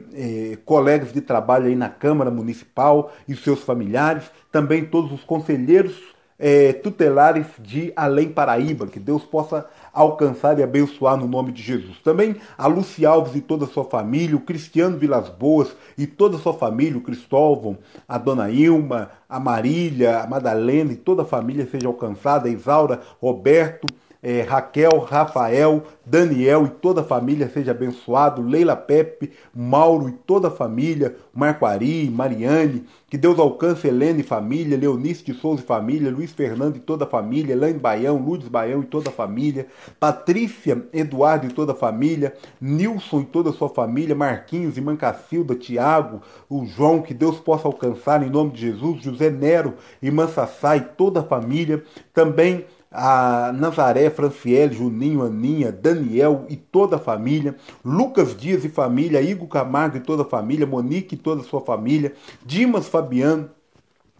é, 0.52 0.57
colegas 0.64 1.12
de 1.12 1.20
trabalho 1.20 1.66
aí 1.66 1.74
na 1.74 1.88
Câmara 1.88 2.31
Municipal 2.31 3.12
e 3.26 3.35
seus 3.35 3.61
familiares, 3.61 4.31
também 4.52 4.85
todos 4.85 5.12
os 5.12 5.24
conselheiros 5.24 6.12
é, 6.38 6.72
tutelares 6.72 7.46
de 7.61 7.92
Além 7.94 8.28
Paraíba, 8.28 8.88
que 8.88 8.98
Deus 8.98 9.22
possa 9.24 9.64
alcançar 9.92 10.59
e 10.59 10.62
abençoar 10.62 11.16
no 11.16 11.28
nome 11.28 11.52
de 11.52 11.62
Jesus. 11.62 11.98
Também 12.02 12.37
a 12.57 12.66
Luci 12.66 13.05
Alves 13.05 13.35
e 13.37 13.40
toda 13.40 13.64
a 13.64 13.68
sua 13.68 13.85
família, 13.85 14.37
o 14.37 14.40
Cristiano 14.40 14.98
Vilas 14.98 15.28
Boas 15.28 15.76
e 15.98 16.07
toda 16.07 16.37
a 16.37 16.40
sua 16.40 16.55
família, 16.55 16.96
o 16.96 17.02
Cristóvão, 17.02 17.78
a 18.09 18.16
Dona 18.16 18.50
Ilma, 18.50 19.11
a 19.28 19.38
Marília, 19.38 20.20
a 20.20 20.26
Madalena 20.26 20.92
e 20.92 20.96
toda 20.96 21.22
a 21.22 21.26
família 21.26 21.68
seja 21.70 21.88
alcançada, 21.88 22.48
a 22.48 22.52
Isaura, 22.52 23.00
Roberto, 23.20 23.87
é, 24.23 24.43
Raquel, 24.43 25.01
Rafael, 25.01 25.83
Daniel 26.07 26.67
e 26.67 26.69
toda 26.69 27.01
a 27.01 27.05
família 27.05 27.49
seja 27.49 27.73
abençoado, 27.73 28.41
Leila 28.41 28.77
Pepe, 28.77 29.33
Mauro 29.53 30.09
e 30.09 30.13
toda 30.13 30.47
a 30.49 30.51
família, 30.51 31.17
Marco 31.35 31.67
Ari, 31.67 32.09
Mariane, 32.09 32.85
que 33.09 33.19
Deus 33.19 33.39
alcance 33.39 33.89
Helena 33.89 34.21
e 34.21 34.23
família, 34.23 34.77
Leonice 34.77 35.25
de 35.25 35.35
Souza 35.35 35.63
e 35.63 35.67
família, 35.67 36.11
Luiz 36.11 36.33
Fernando 36.33 36.77
e 36.77 36.81
toda 36.81 37.05
a 37.05 37.09
família, 37.09 37.53
Elaine 37.53 37.79
Baião, 37.79 38.17
Lourdes 38.19 38.49
Baião 38.49 38.83
e 38.83 38.87
toda 38.87 39.11
a 39.11 39.13
família, 39.13 39.67
Patrícia, 39.99 40.87
Eduardo 40.93 41.47
e 41.47 41.53
toda 41.53 41.73
a 41.73 41.77
família, 41.77 42.33
Nilson 42.61 43.23
e 43.23 43.25
toda 43.27 43.51
a 43.51 43.53
sua 43.53 43.69
família, 43.69 44.15
Marquinhos, 44.15 44.77
Irmã 44.77 44.95
Cacilda, 44.95 45.57
Tiago, 45.57 46.23
o 46.49 46.65
João, 46.65 47.03
que 47.03 47.13
Deus 47.13 47.41
possa 47.41 47.67
alcançar 47.67 48.23
em 48.23 48.31
nome 48.31 48.53
de 48.53 48.61
Jesus, 48.61 49.03
José 49.03 49.31
Nero, 49.31 49.75
Irmã 50.01 50.29
Sassá 50.29 50.77
e 50.77 50.81
toda 50.81 51.21
a 51.21 51.25
família, 51.25 51.83
também 52.15 52.65
a 52.92 53.52
Nazaré, 53.52 54.11
Franciele, 54.11 54.74
Juninho, 54.74 55.22
Aninha, 55.22 55.72
Daniel 55.72 56.44
e 56.48 56.57
toda 56.57 56.96
a 56.96 56.98
família, 56.98 57.57
Lucas 57.85 58.37
Dias 58.37 58.64
e 58.64 58.68
família, 58.68 59.22
Igor 59.22 59.48
Camargo 59.48 59.96
e 59.96 60.00
toda 60.00 60.22
a 60.22 60.26
família, 60.26 60.66
Monique 60.66 61.14
e 61.14 61.18
toda 61.18 61.40
a 61.40 61.44
sua 61.44 61.61
família, 61.61 62.12
Dimas 62.44 62.88
Fabiano 62.88 63.50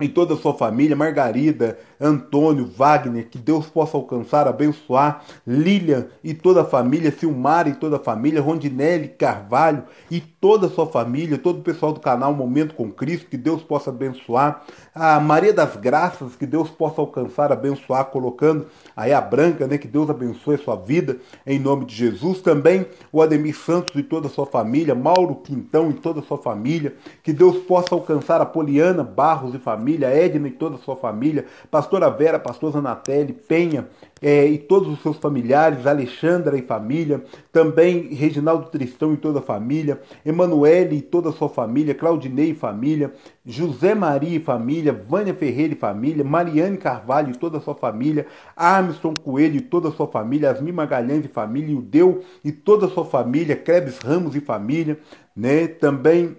e 0.00 0.08
toda 0.08 0.35
a 0.35 0.37
sua 0.37 0.54
família, 0.54 0.96
Margarida, 0.96 1.78
Antônio, 2.03 2.67
Wagner, 2.67 3.29
que 3.31 3.38
Deus 3.38 3.67
possa 3.67 3.97
alcançar, 3.97 4.49
abençoar, 4.49 5.23
Lilian 5.47 6.07
e 6.25 6.35
toda 6.35 6.62
a 6.62 6.65
família, 6.65 7.12
Silmar 7.12 7.69
e 7.69 7.75
toda 7.75 7.97
a 7.97 8.01
família, 8.01 8.43
Rondinelli, 8.43 9.09
Carvalho 9.09 9.85
e 10.11 10.21
toda 10.21 10.67
a 10.67 10.71
sua 10.71 10.87
família, 10.87 11.38
todo 11.38 11.61
o 11.61 11.62
pessoal 11.62 11.93
do 11.93 12.01
canal 12.01 12.35
Momento 12.35 12.75
com 12.75 12.91
Cristo, 12.91 13.29
que 13.29 13.37
Deus 13.37 13.62
possa 13.62 13.91
abençoar, 13.91 14.65
a 14.93 15.21
Maria 15.21 15.53
das 15.53 15.77
Graças, 15.77 16.35
que 16.35 16.45
Deus 16.45 16.69
possa 16.69 17.01
alcançar, 17.01 17.53
abençoar, 17.53 18.07
colocando 18.07 18.67
aí 18.97 19.12
a 19.12 19.21
branca, 19.21 19.67
né, 19.67 19.79
que 19.79 19.87
Deus 19.87 20.11
abençoe 20.11 20.57
a 20.57 20.59
sua 20.59 20.77
vida, 20.77 21.19
em 21.47 21.59
nome 21.59 21.85
de 21.85 21.95
Jesus, 21.95 22.41
também 22.41 22.87
o 23.12 23.23
Ademir 23.23 23.57
Santos 23.57 23.95
e 23.95 24.03
toda 24.03 24.27
a 24.27 24.31
sua 24.31 24.47
família, 24.47 24.95
Mauro 24.95 25.37
Quintão 25.37 25.91
e 25.91 25.95
toda 25.95 26.21
a 26.21 26.23
sua 26.23 26.38
família, 26.38 26.97
que 27.23 27.33
Deus 27.33 27.59
possa 27.59 27.95
alcançar 27.95 28.41
a 28.41 28.47
Poliana 28.47 29.05
Barros 29.05 29.55
e 29.55 29.59
família, 29.59 30.09
Edna 30.09 30.49
e 30.49 30.53
toda 30.53 30.75
a 30.77 30.79
sua 30.79 30.97
família, 30.97 31.47
pastor 31.71 31.91
pastora 31.92 32.09
Vera, 32.09 32.38
pastor 32.38 32.72
Zanatelli, 32.72 33.35
Penha 33.35 33.87
é, 34.20 34.46
e 34.46 34.57
todos 34.57 34.90
os 34.90 35.02
seus 35.02 35.18
familiares, 35.18 35.87
Alexandra 35.87 36.57
e 36.57 36.62
família, 36.62 37.22
também 37.52 38.14
Reginaldo 38.14 38.70
Tristão 38.70 39.12
e 39.12 39.16
toda 39.18 39.40
a 39.40 39.42
família, 39.42 40.00
Emanuele 40.24 40.96
e 40.96 41.02
toda 41.02 41.28
a 41.28 41.33
sua 41.33 41.50
família, 41.50 41.94
Claudinei 41.94 42.50
e 42.50 42.55
família, 42.55 43.12
José 43.44 43.94
Maria 43.94 44.38
e 44.38 44.40
família, 44.40 44.92
Vânia 44.92 45.35
Ferreira 45.35 45.74
e 45.74 45.76
família, 45.76 46.24
Mariane 46.24 46.78
Carvalho 46.78 47.33
e 47.33 47.37
toda 47.37 47.59
a 47.59 47.61
sua 47.61 47.74
família, 47.74 48.26
Armstrong 48.57 49.20
Coelho 49.20 49.57
e 49.57 49.61
toda 49.61 49.88
a 49.88 49.92
sua 49.92 50.07
família, 50.07 50.50
Asmi 50.50 50.72
Magalhães 50.72 51.24
e 51.26 51.28
família, 51.28 51.76
Udeu 51.76 52.22
e 52.42 52.50
toda 52.50 52.87
a 52.87 52.88
sua 52.88 53.05
família, 53.05 53.55
Krebs 53.55 53.98
Ramos 53.98 54.35
e 54.35 54.40
família, 54.40 54.98
né? 55.37 55.66
Também 55.66 56.37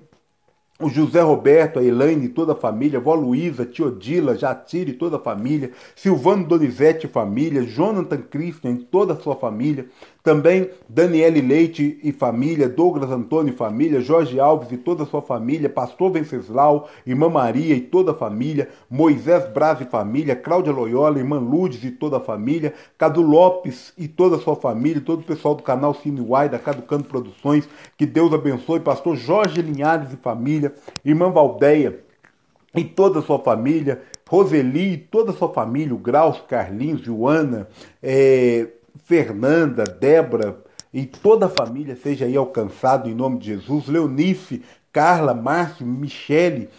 o 0.80 0.90
José 0.90 1.22
Roberto, 1.22 1.80
a 1.80 1.84
Elaine 1.84 2.26
e 2.26 2.30
toda 2.30 2.54
a 2.54 2.56
família, 2.56 3.00
vó 3.00 3.14
Luísa, 3.14 3.66
Tiodila, 3.66 4.36
Jatira 4.36 4.90
e 4.90 4.94
toda 4.94 5.18
a 5.18 5.20
família, 5.20 5.72
Silvano 5.96 6.48
Donizete 6.48 7.06
e 7.06 7.10
família, 7.10 7.64
Jonathan 7.64 8.22
Christian 8.30 8.72
e 8.72 8.84
toda 8.84 9.14
a 9.14 9.18
sua 9.18 9.36
família, 9.36 9.88
também 10.24 10.70
Daniele 10.88 11.42
Leite 11.42 12.00
e 12.02 12.14
família, 12.14 12.70
Douglas 12.70 13.12
Antônio 13.12 13.54
e 13.54 13.58
família, 13.58 14.00
Jorge 14.00 14.40
Alves 14.40 14.72
e 14.72 14.78
toda 14.78 15.04
a 15.04 15.06
sua 15.06 15.22
família, 15.22 15.70
Pastor 15.70 16.12
Venceslau, 16.12 16.88
Irmã 17.06 17.28
Maria 17.28 17.76
e 17.76 17.82
toda 17.82 18.12
a 18.12 18.16
família, 18.16 18.70
Moisés 18.90 19.46
Braz 19.50 19.82
e 19.82 19.86
família, 19.86 20.34
Cláudia 20.34 20.72
Loyola, 20.72 21.20
Irmã 21.20 21.38
Lourdes 21.38 21.84
e 21.84 21.92
toda 21.92 22.18
a 22.18 22.22
família, 22.22 22.74
Cadu 22.98 23.22
Lopes 23.22 23.92
e 23.98 24.08
toda 24.08 24.38
a 24.38 24.40
sua 24.40 24.56
família, 24.56 25.02
todo 25.02 25.20
o 25.20 25.26
pessoal 25.26 25.56
do 25.56 25.62
canal 25.62 25.94
Cine 25.94 26.22
Uai, 26.22 26.48
da 26.48 26.58
Caducando 26.58 27.04
Produções, 27.04 27.68
que 27.98 28.06
Deus 28.06 28.34
abençoe, 28.34 28.80
Pastor 28.80 29.18
Jorge 29.18 29.62
Linhares 29.62 30.14
e 30.14 30.16
família, 30.16 30.74
Irmã 31.04 31.30
Valdeia 31.32 32.00
e 32.74 32.86
toda 32.86 33.20
a 33.20 33.22
sua 33.22 33.40
família, 33.40 34.02
Roseli 34.34 34.94
e 34.94 34.98
toda 34.98 35.32
a 35.32 35.36
sua 35.36 35.50
família, 35.50 35.94
o 35.94 35.98
Graus, 35.98 36.42
Carlinhos, 36.48 37.02
Joana, 37.02 37.68
é, 38.02 38.68
Fernanda, 39.06 39.84
Débora 39.84 40.58
e 40.94 41.06
toda 41.06 41.48
a 41.48 41.50
família 41.50 41.96
seja 41.96 42.26
aí 42.26 42.36
alcançado 42.36 43.10
em 43.10 43.16
nome 43.16 43.40
de 43.40 43.48
Jesus. 43.48 43.88
Leonice, 43.88 44.62
Carla, 44.92 45.34
Márcio, 45.34 45.86
Michele, 45.86 46.70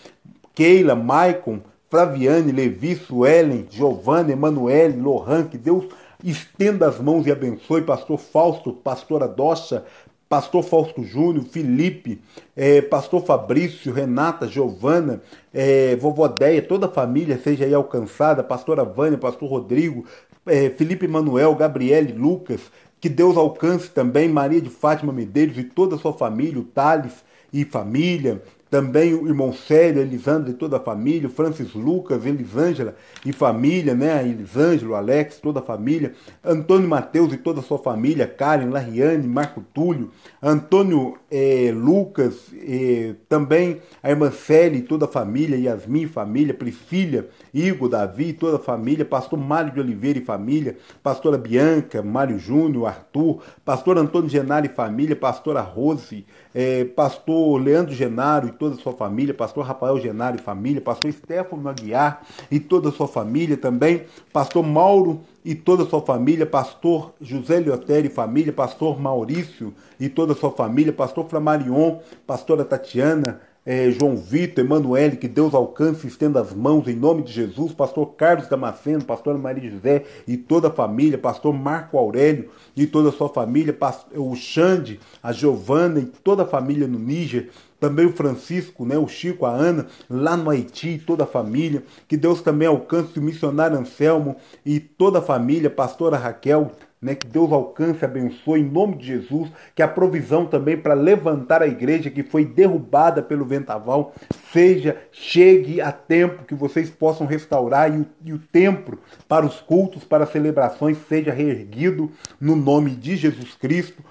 Keila, 0.55 0.95
Maicon, 0.95 1.61
Flaviane, 1.91 2.53
Levi, 2.53 2.95
Suelen, 2.95 3.67
Giovanna, 3.71 4.33
Emanuele, 4.33 5.01
Lohan, 5.01 5.45
que 5.45 5.59
Deus 5.59 5.87
estenda 6.23 6.89
as 6.89 6.99
mãos 6.99 7.27
e 7.27 7.33
abençoe. 7.33 7.83
Pastor 7.83 8.19
Fausto, 8.19 8.73
pastora 8.73 9.27
Docha, 9.27 9.85
pastor 10.29 10.63
Fausto 10.65 11.05
Júnior, 11.05 11.45
Felipe, 11.45 12.21
é, 12.57 12.81
pastor 12.83 13.25
Fabrício, 13.25 13.93
Renata, 13.93 14.49
Giovana, 14.49 15.21
é, 15.53 15.95
vovó 15.97 16.27
Deia, 16.27 16.63
toda 16.63 16.87
a 16.87 16.91
família 16.91 17.39
seja 17.39 17.65
aí 17.65 17.75
alcançada, 17.75 18.43
pastora 18.43 18.85
Vânia, 18.85 19.19
pastor 19.19 19.49
Rodrigo, 19.49 20.05
é, 20.47 20.71
Felipe 20.71 21.07
Manuel, 21.09 21.55
Gabriele, 21.55 22.13
Lucas, 22.13 22.61
que 23.01 23.09
Deus 23.09 23.37
alcance 23.37 23.91
também 23.91 24.29
Maria 24.29 24.61
de 24.61 24.71
Fátima 24.71 25.13
Medeiros 25.13 25.59
e 25.59 25.65
toda 25.65 25.97
a 25.97 25.99
sua 25.99 26.13
família, 26.13 26.61
o 26.61 26.65
Thales 26.65 27.25
e 27.53 27.65
família, 27.65 28.43
também 28.75 29.15
o 29.15 29.29
irmão 29.29 29.53
Célio, 29.53 30.03
Elisandro 30.03 30.51
e 30.51 30.55
toda 30.55 30.79
a 30.79 30.81
família, 30.81 31.29
Francis 31.29 31.75
Lucas, 31.75 32.27
Elisângela 32.27 32.97
e 33.25 33.33
família, 33.33 33.95
né? 33.95 34.21
Elisângelo, 34.29 34.97
Alex, 34.97 35.39
toda 35.39 35.61
a 35.61 35.63
família, 35.63 36.13
Antônio 36.45 36.89
Mateus 36.89 37.33
e 37.33 37.37
toda 37.37 37.61
a 37.61 37.63
sua 37.63 37.79
família, 37.79 38.27
Karen, 38.27 38.71
Lariane, 38.71 39.29
Marco 39.29 39.63
Túlio, 39.73 40.11
Antônio 40.43 41.17
eh, 41.31 41.73
Lucas, 41.73 42.53
eh, 42.53 43.15
também 43.29 43.81
a 44.03 44.11
irmã 44.11 44.33
Célia 44.33 44.79
e 44.79 44.83
toda 44.83 45.05
a 45.05 45.09
família, 45.09 45.57
Yasmin 45.57 46.09
família, 46.09 46.53
Priscila, 46.53 47.27
Igor, 47.55 47.89
Davi 47.89 48.31
e 48.31 48.33
toda 48.33 48.57
a 48.57 48.59
família, 48.59 49.05
pastor 49.05 49.39
Mário 49.39 49.73
de 49.73 49.79
Oliveira 49.79 50.19
e 50.19 50.25
família, 50.25 50.77
pastora 51.01 51.39
Bianca, 51.39 52.03
Mário 52.03 52.41
Júnior, 52.41 52.89
Arthur, 52.89 53.41
pastor 53.65 53.99
Antônio 53.99 54.29
Genaro 54.29 54.67
e 54.67 54.69
família, 54.69 55.15
pastora 55.15 55.61
Rose, 55.61 56.27
eh, 56.55 56.85
pastor 56.85 57.61
Leandro 57.61 57.93
Genaro 57.93 58.47
e 58.47 58.53
toda 58.53 58.77
a 58.77 58.79
sua 58.79 58.93
família, 58.93 59.35
pastor 59.35 59.65
Rafael 59.65 59.99
Genaro 59.99 60.37
e 60.37 60.39
família, 60.39 60.81
pastor 60.81 61.13
Stefano 61.13 61.69
Aguiar 61.69 62.23
e 62.51 62.61
toda 62.61 62.91
a 62.91 62.93
sua 62.93 63.09
família 63.09 63.57
também, 63.57 64.05
pastor 64.33 64.63
Mauro 64.63 65.21
e 65.45 65.55
toda 65.55 65.83
a 65.83 65.87
sua 65.87 66.01
família, 66.01 66.47
pastor 66.47 67.13
José 67.21 67.59
Liotério 67.61 68.09
e 68.09 68.15
família, 68.15 68.53
pastor 68.53 69.01
Maurício 69.01 69.75
e 69.99 70.09
toda 70.09 70.33
a 70.33 70.37
sua 70.37 70.53
família, 70.53 70.93
pastor 70.93 71.29
Flamarion, 71.29 71.99
pastora 72.27 72.65
Tatiana, 72.65 73.41
é, 73.67 73.91
João 73.91 74.17
Vitor, 74.17 74.65
Emanuele, 74.65 75.17
que 75.17 75.27
Deus 75.27 75.55
alcance 75.55 76.07
e 76.07 76.09
estenda 76.09 76.41
as 76.41 76.53
mãos 76.53 76.87
em 76.87 76.95
nome 76.95 77.23
de 77.23 77.33
Jesus, 77.33 77.73
pastor 77.73 78.15
Carlos 78.15 78.49
Damasceno, 78.49 79.05
pastor 79.05 79.39
Maria 79.39 79.71
José 79.71 80.05
e 80.29 80.37
toda 80.37 80.69
a 80.69 80.71
família, 80.71 81.17
pastor 81.17 81.55
Marco 81.55 81.97
Aurélio 81.97 82.51
e 82.77 82.87
toda 82.87 83.09
a 83.09 83.13
sua 83.13 83.29
família, 83.29 83.77
o 84.15 84.35
Xande, 84.35 85.01
a 85.23 85.33
Giovana 85.33 86.01
e 86.01 86.05
toda 86.05 86.43
a 86.43 86.47
família 86.47 86.87
no 86.87 86.99
Níger, 86.99 87.51
também 87.81 88.07
o 88.07 88.13
Francisco, 88.13 88.85
né, 88.85 88.97
o 88.97 89.07
Chico, 89.07 89.45
a 89.45 89.51
Ana, 89.51 89.87
lá 90.09 90.37
no 90.37 90.49
Haiti, 90.49 91.03
toda 91.07 91.25
a 91.25 91.27
família, 91.27 91.83
que 92.09 92.17
Deus 92.17 92.41
também 92.41 92.67
alcance 92.67 93.19
o 93.19 93.23
missionário 93.23 93.79
Anselmo 93.79 94.37
e 94.65 94.81
toda 94.81 95.19
a 95.19 95.23
família, 95.23 95.69
pastora 95.69 96.17
Raquel, 96.17 96.71
né, 97.01 97.15
que 97.15 97.27
Deus 97.27 97.53
alcance, 97.53 98.05
abençoe 98.05 98.61
em 98.61 98.65
nome 98.65 98.97
de 98.97 99.07
Jesus, 99.07 99.51
que 99.75 99.83
a 99.83 99.89
provisão 99.89 100.47
também 100.47 100.77
para 100.77 100.95
levantar 100.95 101.63
a 101.63 101.67
igreja 101.67 102.11
que 102.11 102.23
foi 102.23 102.45
derrubada 102.45 103.23
pelo 103.23 103.45
vendaval 103.45 104.15
seja, 104.51 104.97
chegue 105.13 105.81
a 105.81 105.93
tempo 105.93 106.45
que 106.45 106.55
vocês 106.55 106.89
possam 106.89 107.27
restaurar 107.27 107.95
e 107.95 108.01
o, 108.01 108.07
e 108.25 108.33
o 108.33 108.39
templo 108.39 108.99
para 109.29 109.45
os 109.45 109.61
cultos, 109.61 110.03
para 110.03 110.25
as 110.25 110.33
celebrações 110.33 110.97
seja 111.09 111.33
reerguido 111.33 112.11
no 112.41 112.57
nome 112.57 112.93
de 112.93 113.17
Jesus 113.17 113.55
Cristo. 113.55 114.03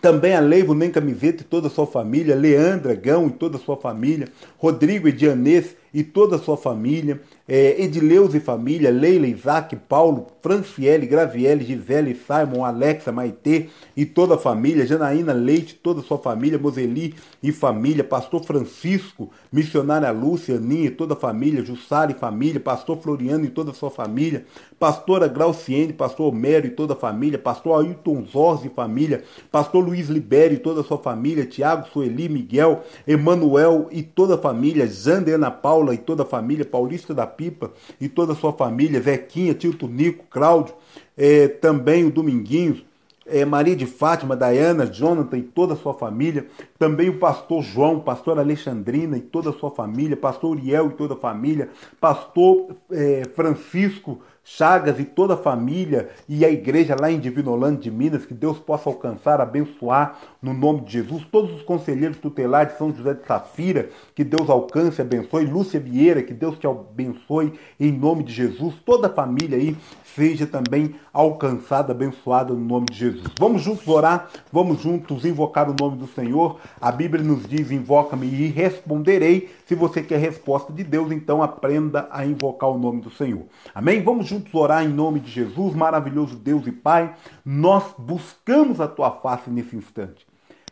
Também 0.00 0.34
a 0.34 0.40
Leivo 0.40 0.74
Nem 0.74 0.90
Camiseta 0.90 1.42
e 1.42 1.46
toda 1.46 1.68
a 1.68 1.70
sua 1.70 1.86
família, 1.86 2.34
Leandra 2.36 2.94
Gão 2.94 3.26
e 3.26 3.30
toda 3.30 3.56
a 3.56 3.60
sua 3.60 3.76
família, 3.76 4.28
Rodrigo 4.58 5.08
Edianês 5.08 5.74
e 5.96 6.04
toda 6.04 6.36
a 6.36 6.38
sua 6.38 6.58
família, 6.58 7.22
é, 7.48 7.82
Edileus 7.82 8.34
e 8.34 8.38
família, 8.38 8.90
Leila, 8.90 9.26
Isaac, 9.26 9.74
Paulo, 9.88 10.26
Franciele, 10.42 11.06
Graviele, 11.06 11.64
Gisele, 11.64 12.14
Simon, 12.14 12.66
Alexa, 12.66 13.10
Maitê 13.10 13.68
e 13.96 14.04
toda 14.04 14.34
a 14.34 14.38
família, 14.38 14.86
Janaína 14.86 15.32
Leite, 15.32 15.74
toda 15.74 16.00
a 16.00 16.02
sua 16.02 16.18
família, 16.18 16.58
Moseli 16.58 17.14
e 17.42 17.50
família, 17.50 18.04
Pastor 18.04 18.44
Francisco, 18.44 19.30
missionária 19.50 20.10
Lúcia, 20.10 20.56
Aninha 20.56 20.88
e 20.88 20.90
toda 20.90 21.14
a 21.14 21.16
família, 21.16 21.64
Jussara 21.64 22.12
e 22.12 22.14
família, 22.14 22.60
Pastor 22.60 22.98
Floriano 22.98 23.46
e 23.46 23.48
toda 23.48 23.70
a 23.70 23.74
sua 23.74 23.90
família, 23.90 24.44
Pastora 24.78 25.28
Grauciene, 25.28 25.94
Pastor 25.94 26.28
Homero 26.28 26.66
e 26.66 26.70
toda 26.70 26.92
a 26.92 26.96
família, 26.96 27.38
Pastor 27.38 27.80
Ailton 27.80 28.22
Zorzi 28.30 28.66
e 28.66 28.70
família, 28.70 29.24
Pastor 29.50 29.82
Luiz 29.82 30.10
Libério 30.10 30.56
e 30.56 30.60
toda 30.60 30.82
a 30.82 30.84
sua 30.84 30.98
família, 30.98 31.46
Tiago, 31.46 31.88
Sueli, 31.90 32.28
Miguel, 32.28 32.82
Emanuel 33.08 33.88
e 33.90 34.02
toda 34.02 34.34
a 34.34 34.38
família, 34.38 34.86
Jander, 34.86 35.36
Ana 35.36 35.50
Paula 35.50 35.85
e 35.94 35.98
toda 35.98 36.22
a 36.22 36.26
família, 36.26 36.64
Paulista 36.64 37.14
da 37.14 37.26
Pipa 37.26 37.72
e 38.00 38.08
toda 38.08 38.32
a 38.32 38.36
sua 38.36 38.52
família, 38.52 39.00
Zequinha, 39.00 39.54
Tito 39.54 39.86
Nico, 39.86 40.24
Cláudio, 40.30 40.74
é, 41.16 41.48
também 41.48 42.04
o 42.04 42.10
Dominguinhos, 42.10 42.84
é, 43.26 43.44
Maria 43.44 43.74
de 43.74 43.86
Fátima, 43.86 44.36
Diana, 44.36 44.86
Jonathan 44.86 45.38
e 45.38 45.42
toda 45.42 45.74
a 45.74 45.76
sua 45.76 45.92
família, 45.92 46.46
também 46.78 47.08
o 47.08 47.18
pastor 47.18 47.62
João, 47.62 48.00
pastor 48.00 48.38
Alexandrina 48.38 49.16
e 49.16 49.20
toda 49.20 49.50
a 49.50 49.52
sua 49.52 49.70
família, 49.70 50.16
pastor 50.16 50.52
Uriel 50.52 50.88
e 50.88 50.94
toda 50.94 51.14
a 51.14 51.18
família, 51.18 51.70
pastor 52.00 52.76
é, 52.90 53.22
Francisco, 53.34 54.20
Chagas 54.48 55.00
e 55.00 55.04
toda 55.04 55.34
a 55.34 55.36
família 55.36 56.08
e 56.28 56.44
a 56.44 56.48
igreja 56.48 56.94
lá 56.98 57.10
em 57.10 57.18
Divinolândia 57.18 57.82
de 57.82 57.90
Minas, 57.90 58.24
que 58.24 58.32
Deus 58.32 58.60
possa 58.60 58.88
alcançar, 58.88 59.40
abençoar 59.40 60.20
no 60.40 60.54
nome 60.54 60.82
de 60.82 60.92
Jesus. 60.92 61.26
Todos 61.32 61.52
os 61.52 61.62
conselheiros 61.62 62.18
tutelares 62.18 62.74
de 62.74 62.78
São 62.78 62.94
José 62.94 63.14
de 63.14 63.26
Safira, 63.26 63.88
que 64.14 64.22
Deus 64.22 64.48
alcance, 64.48 65.02
abençoe. 65.02 65.46
Lúcia 65.46 65.80
Vieira, 65.80 66.22
que 66.22 66.32
Deus 66.32 66.56
te 66.60 66.66
abençoe 66.68 67.54
em 67.78 67.90
nome 67.90 68.22
de 68.22 68.32
Jesus. 68.32 68.76
Toda 68.86 69.08
a 69.08 69.12
família 69.12 69.58
aí 69.58 69.76
seja 70.14 70.46
também 70.46 70.94
alcançada, 71.12 71.90
abençoada 71.90 72.54
no 72.54 72.60
nome 72.60 72.86
de 72.88 72.98
Jesus. 72.98 73.26
Vamos 73.40 73.62
juntos 73.62 73.88
orar, 73.88 74.30
vamos 74.52 74.80
juntos 74.80 75.24
invocar 75.24 75.68
o 75.68 75.74
nome 75.78 75.98
do 75.98 76.06
Senhor. 76.06 76.60
A 76.80 76.92
Bíblia 76.92 77.24
nos 77.24 77.48
diz: 77.48 77.72
invoca-me 77.72 78.28
e 78.28 78.46
responderei. 78.46 79.50
Se 79.66 79.74
você 79.74 80.00
quer 80.00 80.20
resposta 80.20 80.72
de 80.72 80.84
Deus, 80.84 81.10
então 81.10 81.42
aprenda 81.42 82.08
a 82.12 82.24
invocar 82.24 82.70
o 82.70 82.78
nome 82.78 83.00
do 83.00 83.10
Senhor. 83.10 83.46
Amém? 83.74 84.00
Vamos 84.00 84.26
juntos 84.26 84.54
orar 84.54 84.84
em 84.84 84.88
nome 84.88 85.18
de 85.18 85.28
Jesus, 85.28 85.74
maravilhoso 85.74 86.36
Deus 86.36 86.68
e 86.68 86.72
Pai. 86.72 87.12
Nós 87.44 87.82
buscamos 87.98 88.80
a 88.80 88.86
tua 88.86 89.10
face 89.10 89.50
nesse 89.50 89.74
instante. 89.74 90.24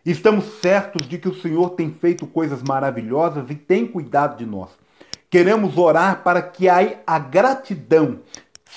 Estamos 0.07 0.45
certos 0.61 1.09
de 1.09 1.19
que 1.19 1.29
o 1.29 1.35
Senhor 1.35 1.71
tem 1.71 1.91
feito 1.91 2.25
coisas 2.25 2.63
maravilhosas 2.63 3.51
e 3.51 3.57
tem 3.57 3.85
cuidado 3.85 4.37
de 4.39 4.47
nós. 4.47 4.71
Queremos 5.29 5.77
orar 5.77 6.23
para 6.23 6.41
que 6.41 6.69
a 6.69 7.19
gratidão 7.19 8.21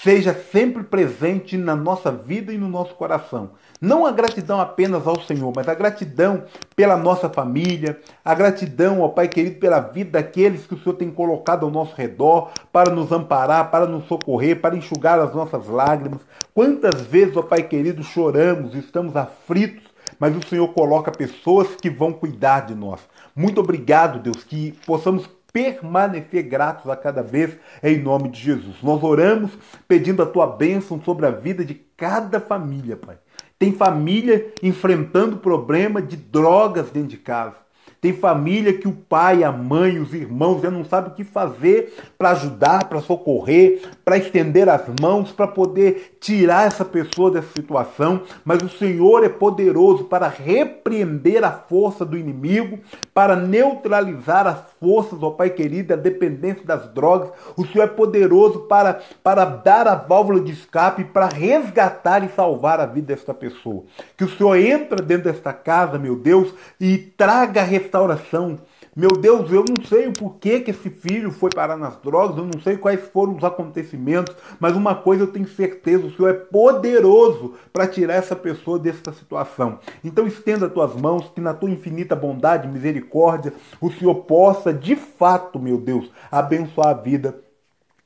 seja 0.03 0.33
sempre 0.51 0.83
presente 0.83 1.57
na 1.57 1.75
nossa 1.75 2.11
vida 2.11 2.53
e 2.53 2.57
no 2.57 2.69
nosso 2.69 2.93
coração. 2.93 3.51
Não 3.81 4.05
a 4.05 4.11
gratidão 4.11 4.59
apenas 4.59 5.07
ao 5.07 5.19
Senhor, 5.21 5.51
mas 5.55 5.67
a 5.67 5.73
gratidão 5.73 6.43
pela 6.75 6.97
nossa 6.97 7.29
família, 7.29 7.99
a 8.23 8.33
gratidão, 8.33 9.01
ó 9.01 9.07
Pai 9.07 9.27
querido, 9.27 9.59
pela 9.59 9.79
vida 9.79 10.11
daqueles 10.11 10.65
que 10.65 10.73
o 10.73 10.79
Senhor 10.79 10.95
tem 10.95 11.09
colocado 11.09 11.65
ao 11.65 11.71
nosso 11.71 11.95
redor 11.95 12.51
para 12.71 12.91
nos 12.91 13.11
amparar, 13.11 13.71
para 13.71 13.85
nos 13.85 14.07
socorrer, 14.07 14.59
para 14.59 14.75
enxugar 14.75 15.19
as 15.19 15.33
nossas 15.33 15.67
lágrimas. 15.67 16.21
Quantas 16.53 17.01
vezes, 17.01 17.35
ó 17.35 17.41
Pai 17.41 17.63
querido, 17.63 18.03
choramos, 18.03 18.75
estamos 18.75 19.15
aflitos, 19.15 19.83
mas 20.19 20.35
o 20.35 20.47
Senhor 20.47 20.67
coloca 20.69 21.11
pessoas 21.11 21.75
que 21.75 21.89
vão 21.89 22.13
cuidar 22.13 22.65
de 22.65 22.75
nós. 22.75 22.99
Muito 23.35 23.61
obrigado, 23.61 24.19
Deus, 24.19 24.43
que 24.43 24.71
possamos 24.85 25.29
permanecer 25.57 26.43
gratos 26.43 26.87
a 26.87 26.95
cada 26.95 27.23
vez 27.23 27.57
em 27.81 27.97
nome 27.97 28.29
de 28.29 28.39
Jesus. 28.39 28.75
Nós 28.83 29.01
oramos 29.01 29.49
pedindo 29.87 30.21
a 30.21 30.25
tua 30.27 30.45
bênção 30.45 31.01
sobre 31.01 31.25
a 31.25 31.31
vida 31.31 31.65
de 31.65 31.73
cada 31.73 32.39
família, 32.39 32.95
Pai. 32.95 33.17
Tem 33.57 33.71
família 33.71 34.53
enfrentando 34.61 35.37
problema 35.37 35.99
de 35.99 36.15
drogas 36.15 36.91
dentro 36.91 37.09
de 37.09 37.17
casa. 37.17 37.55
Tem 37.99 38.13
família 38.13 38.73
que 38.73 38.87
o 38.87 38.91
pai, 38.91 39.43
a 39.43 39.51
mãe, 39.51 39.97
os 39.97 40.13
irmãos 40.13 40.61
já 40.61 40.69
não 40.69 40.85
sabem 40.85 41.11
o 41.11 41.15
que 41.15 41.23
fazer 41.23 41.95
para 42.15 42.31
ajudar, 42.31 42.87
para 42.87 43.01
socorrer, 43.01 43.81
para 44.05 44.17
estender 44.17 44.69
as 44.69 44.83
mãos, 45.01 45.31
para 45.31 45.47
poder 45.47 46.17
tirar 46.21 46.67
essa 46.67 46.85
pessoa 46.85 47.31
dessa 47.31 47.51
situação. 47.55 48.21
Mas 48.45 48.61
o 48.61 48.69
Senhor 48.69 49.23
é 49.23 49.29
poderoso 49.29 50.03
para 50.03 50.27
repreender 50.27 51.43
a 51.43 51.51
força 51.51 52.05
do 52.05 52.15
inimigo, 52.15 52.77
para 53.15 53.35
neutralizar 53.35 54.45
as 54.45 54.63
forças, 54.79 55.21
ó 55.21 55.31
Pai 55.31 55.49
querido, 55.49 55.93
a 55.93 55.97
dependência 55.97 56.65
das 56.65 56.87
drogas. 56.93 57.29
O 57.55 57.65
Senhor 57.65 57.83
é 57.83 57.87
poderoso 57.87 58.61
para, 58.61 59.01
para 59.23 59.45
dar 59.45 59.87
a 59.87 59.95
válvula 59.95 60.39
de 60.39 60.51
escape, 60.51 61.03
para 61.03 61.27
resgatar 61.27 62.23
e 62.23 62.29
salvar 62.29 62.79
a 62.79 62.85
vida 62.85 63.07
desta 63.07 63.33
pessoa. 63.33 63.83
Que 64.15 64.23
o 64.23 64.29
Senhor 64.29 64.55
entra 64.55 65.01
dentro 65.01 65.31
desta 65.31 65.53
casa, 65.53 65.97
meu 65.97 66.15
Deus, 66.15 66.53
e 66.79 66.97
traga 66.97 67.61
a 67.61 67.65
restauração. 67.65 68.59
Meu 68.97 69.11
Deus, 69.11 69.51
eu 69.51 69.63
não 69.63 69.85
sei 69.85 70.07
o 70.07 70.11
porquê 70.11 70.59
que 70.59 70.71
esse 70.71 70.89
filho 70.89 71.29
foi 71.29 71.51
parar 71.51 71.77
nas 71.77 71.97
drogas, 71.97 72.35
eu 72.35 72.45
não 72.45 72.59
sei 72.59 72.77
quais 72.77 72.99
foram 73.09 73.35
os 73.35 73.43
acontecimentos, 73.43 74.35
mas 74.59 74.75
uma 74.75 74.95
coisa 74.95 75.21
eu 75.21 75.27
tenho 75.27 75.47
certeza, 75.47 76.07
o 76.07 76.11
Senhor 76.15 76.29
é 76.29 76.33
poderoso 76.33 77.53
para 77.71 77.85
tirar 77.85 78.15
essa 78.15 78.35
pessoa 78.35 78.79
dessa 78.79 79.13
situação. 79.13 79.77
Então 80.03 80.25
estenda 80.25 80.65
as 80.65 80.73
tuas 80.73 80.95
mãos, 80.95 81.29
que 81.29 81.39
na 81.39 81.53
tua 81.53 81.69
infinita 81.69 82.15
bondade 82.15 82.67
misericórdia, 82.67 83.53
o 83.79 83.91
Senhor 83.91 84.15
possa, 84.23 84.73
de 84.73 84.95
fato, 84.95 85.59
meu 85.59 85.77
Deus, 85.77 86.09
abençoar 86.31 86.87
a 86.87 86.93
vida 86.93 87.39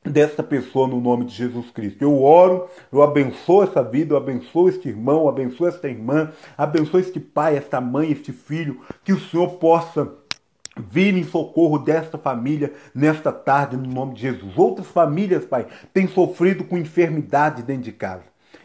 desta 0.04 0.43
pessoa 0.43 0.89
no 0.89 0.99
nome 0.99 1.23
de 1.23 1.34
Jesus 1.34 1.71
Cristo. 1.71 2.01
Eu 2.01 2.21
oro, 2.21 2.67
eu 2.91 3.01
abençoo 3.01 3.63
essa 3.63 3.82
vida, 3.82 4.13
eu 4.13 4.17
abençoo 4.17 4.67
este 4.67 4.89
irmão, 4.89 5.21
eu 5.21 5.30
abençoo 5.30 5.69
esta 5.69 5.88
irmã, 5.88 6.34
abençoo 6.58 6.99
este 6.99 7.17
pai, 7.17 7.56
esta 7.56 7.80
mãe, 7.80 8.12
este 8.12 8.34
filho, 8.34 8.82
que 9.06 9.13
o 9.13 9.19
Senhor 9.21 9.51
possa 9.51 10.19
vir 10.77 11.15
em 11.15 11.23
socorro 11.23 11.77
desta 11.77 12.17
família 12.17 12.73
nesta 12.95 13.31
tarde, 13.31 13.77
no 13.77 13.88
nome 13.88 14.13
de 14.15 14.21
Jesus. 14.21 14.57
Outras 14.57 14.88
famílias, 14.88 15.45
Pai, 15.45 15.67
têm 15.93 16.07
sofrido 16.07 16.63
com 16.63 16.77
enfermidade 16.77 17.63
dentro 17.63 17.84
de 17.84 17.91
casa. 17.91 18.23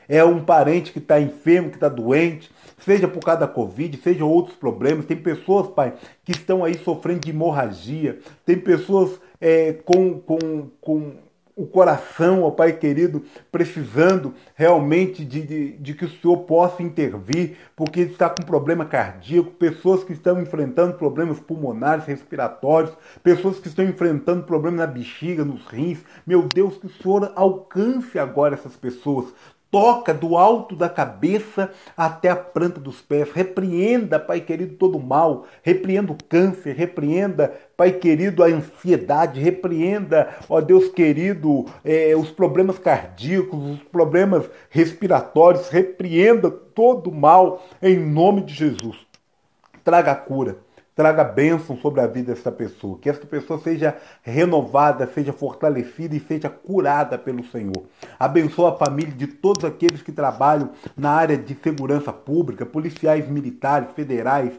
É 0.08 0.24
um 0.24 0.44
parente 0.44 0.92
que 0.92 0.98
está 0.98 1.20
enfermo, 1.20 1.70
que 1.70 1.76
está 1.76 1.88
doente, 1.88 2.50
seja 2.78 3.08
por 3.08 3.20
causa 3.24 3.40
da 3.40 3.48
Covid, 3.48 3.98
seja 4.02 4.24
outros 4.24 4.56
problemas. 4.56 5.04
Tem 5.04 5.16
pessoas, 5.16 5.68
Pai, 5.68 5.94
que 6.24 6.32
estão 6.32 6.64
aí 6.64 6.78
sofrendo 6.78 7.20
de 7.20 7.30
hemorragia. 7.30 8.20
Tem 8.44 8.56
pessoas 8.56 9.20
é, 9.40 9.72
com, 9.72 10.20
com, 10.20 10.70
com 10.80 11.12
o 11.56 11.66
coração, 11.66 12.42
ó 12.42 12.50
Pai 12.50 12.74
querido, 12.74 13.24
precisando 13.50 14.34
realmente 14.54 15.24
de, 15.24 15.40
de, 15.40 15.72
de, 15.78 15.94
que 15.94 16.04
o 16.04 16.10
Senhor 16.10 16.36
possa 16.40 16.82
intervir, 16.82 17.56
porque 17.74 18.00
ele 18.00 18.12
está 18.12 18.28
com 18.28 18.42
problema 18.42 18.84
cardíaco, 18.84 19.52
pessoas 19.52 20.04
que 20.04 20.12
estão 20.12 20.38
enfrentando 20.38 20.98
problemas 20.98 21.40
pulmonares, 21.40 22.04
respiratórios, 22.04 22.92
pessoas 23.22 23.58
que 23.58 23.68
estão 23.68 23.86
enfrentando 23.86 24.44
problemas 24.44 24.80
na 24.80 24.86
bexiga, 24.86 25.46
nos 25.46 25.66
rins. 25.66 26.00
Meu 26.26 26.42
Deus, 26.42 26.76
que 26.76 26.88
o 26.88 27.02
Senhor 27.02 27.32
alcance 27.34 28.18
agora 28.18 28.54
essas 28.54 28.76
pessoas 28.76 29.32
toca 29.70 30.14
do 30.14 30.36
alto 30.36 30.74
da 30.74 30.88
cabeça 30.88 31.70
até 31.96 32.28
a 32.28 32.36
planta 32.36 32.80
dos 32.80 33.00
pés. 33.00 33.30
Repreenda, 33.32 34.18
Pai 34.18 34.40
querido, 34.40 34.74
todo 34.76 34.98
o 34.98 35.02
mal. 35.02 35.46
Repreenda 35.62 36.12
o 36.12 36.18
câncer. 36.28 36.74
Repreenda, 36.74 37.52
Pai 37.76 37.92
querido, 37.92 38.42
a 38.42 38.46
ansiedade. 38.46 39.40
Repreenda, 39.40 40.28
ó 40.48 40.60
Deus 40.60 40.88
querido, 40.88 41.66
é, 41.84 42.14
os 42.16 42.30
problemas 42.30 42.78
cardíacos, 42.78 43.62
os 43.62 43.82
problemas 43.84 44.48
respiratórios. 44.70 45.68
Repreenda 45.68 46.50
todo 46.50 47.10
o 47.10 47.14
mal 47.14 47.64
em 47.82 47.96
nome 47.96 48.42
de 48.42 48.54
Jesus. 48.54 48.96
Traga 49.84 50.12
a 50.12 50.16
cura 50.16 50.65
traga 50.96 51.22
bênção 51.22 51.76
sobre 51.76 52.00
a 52.00 52.06
vida 52.06 52.34
dessa 52.34 52.50
pessoa, 52.50 52.98
que 52.98 53.10
essa 53.10 53.26
pessoa 53.26 53.60
seja 53.60 53.94
renovada, 54.22 55.06
seja 55.06 55.30
fortalecida 55.30 56.16
e 56.16 56.20
seja 56.20 56.48
curada 56.48 57.18
pelo 57.18 57.44
Senhor. 57.44 57.84
Abençoa 58.18 58.72
a 58.72 58.76
família 58.76 59.12
de 59.12 59.26
todos 59.26 59.62
aqueles 59.62 60.00
que 60.00 60.10
trabalham 60.10 60.70
na 60.96 61.10
área 61.10 61.36
de 61.36 61.54
segurança 61.62 62.14
pública, 62.14 62.64
policiais 62.64 63.28
militares, 63.28 63.92
federais, 63.94 64.52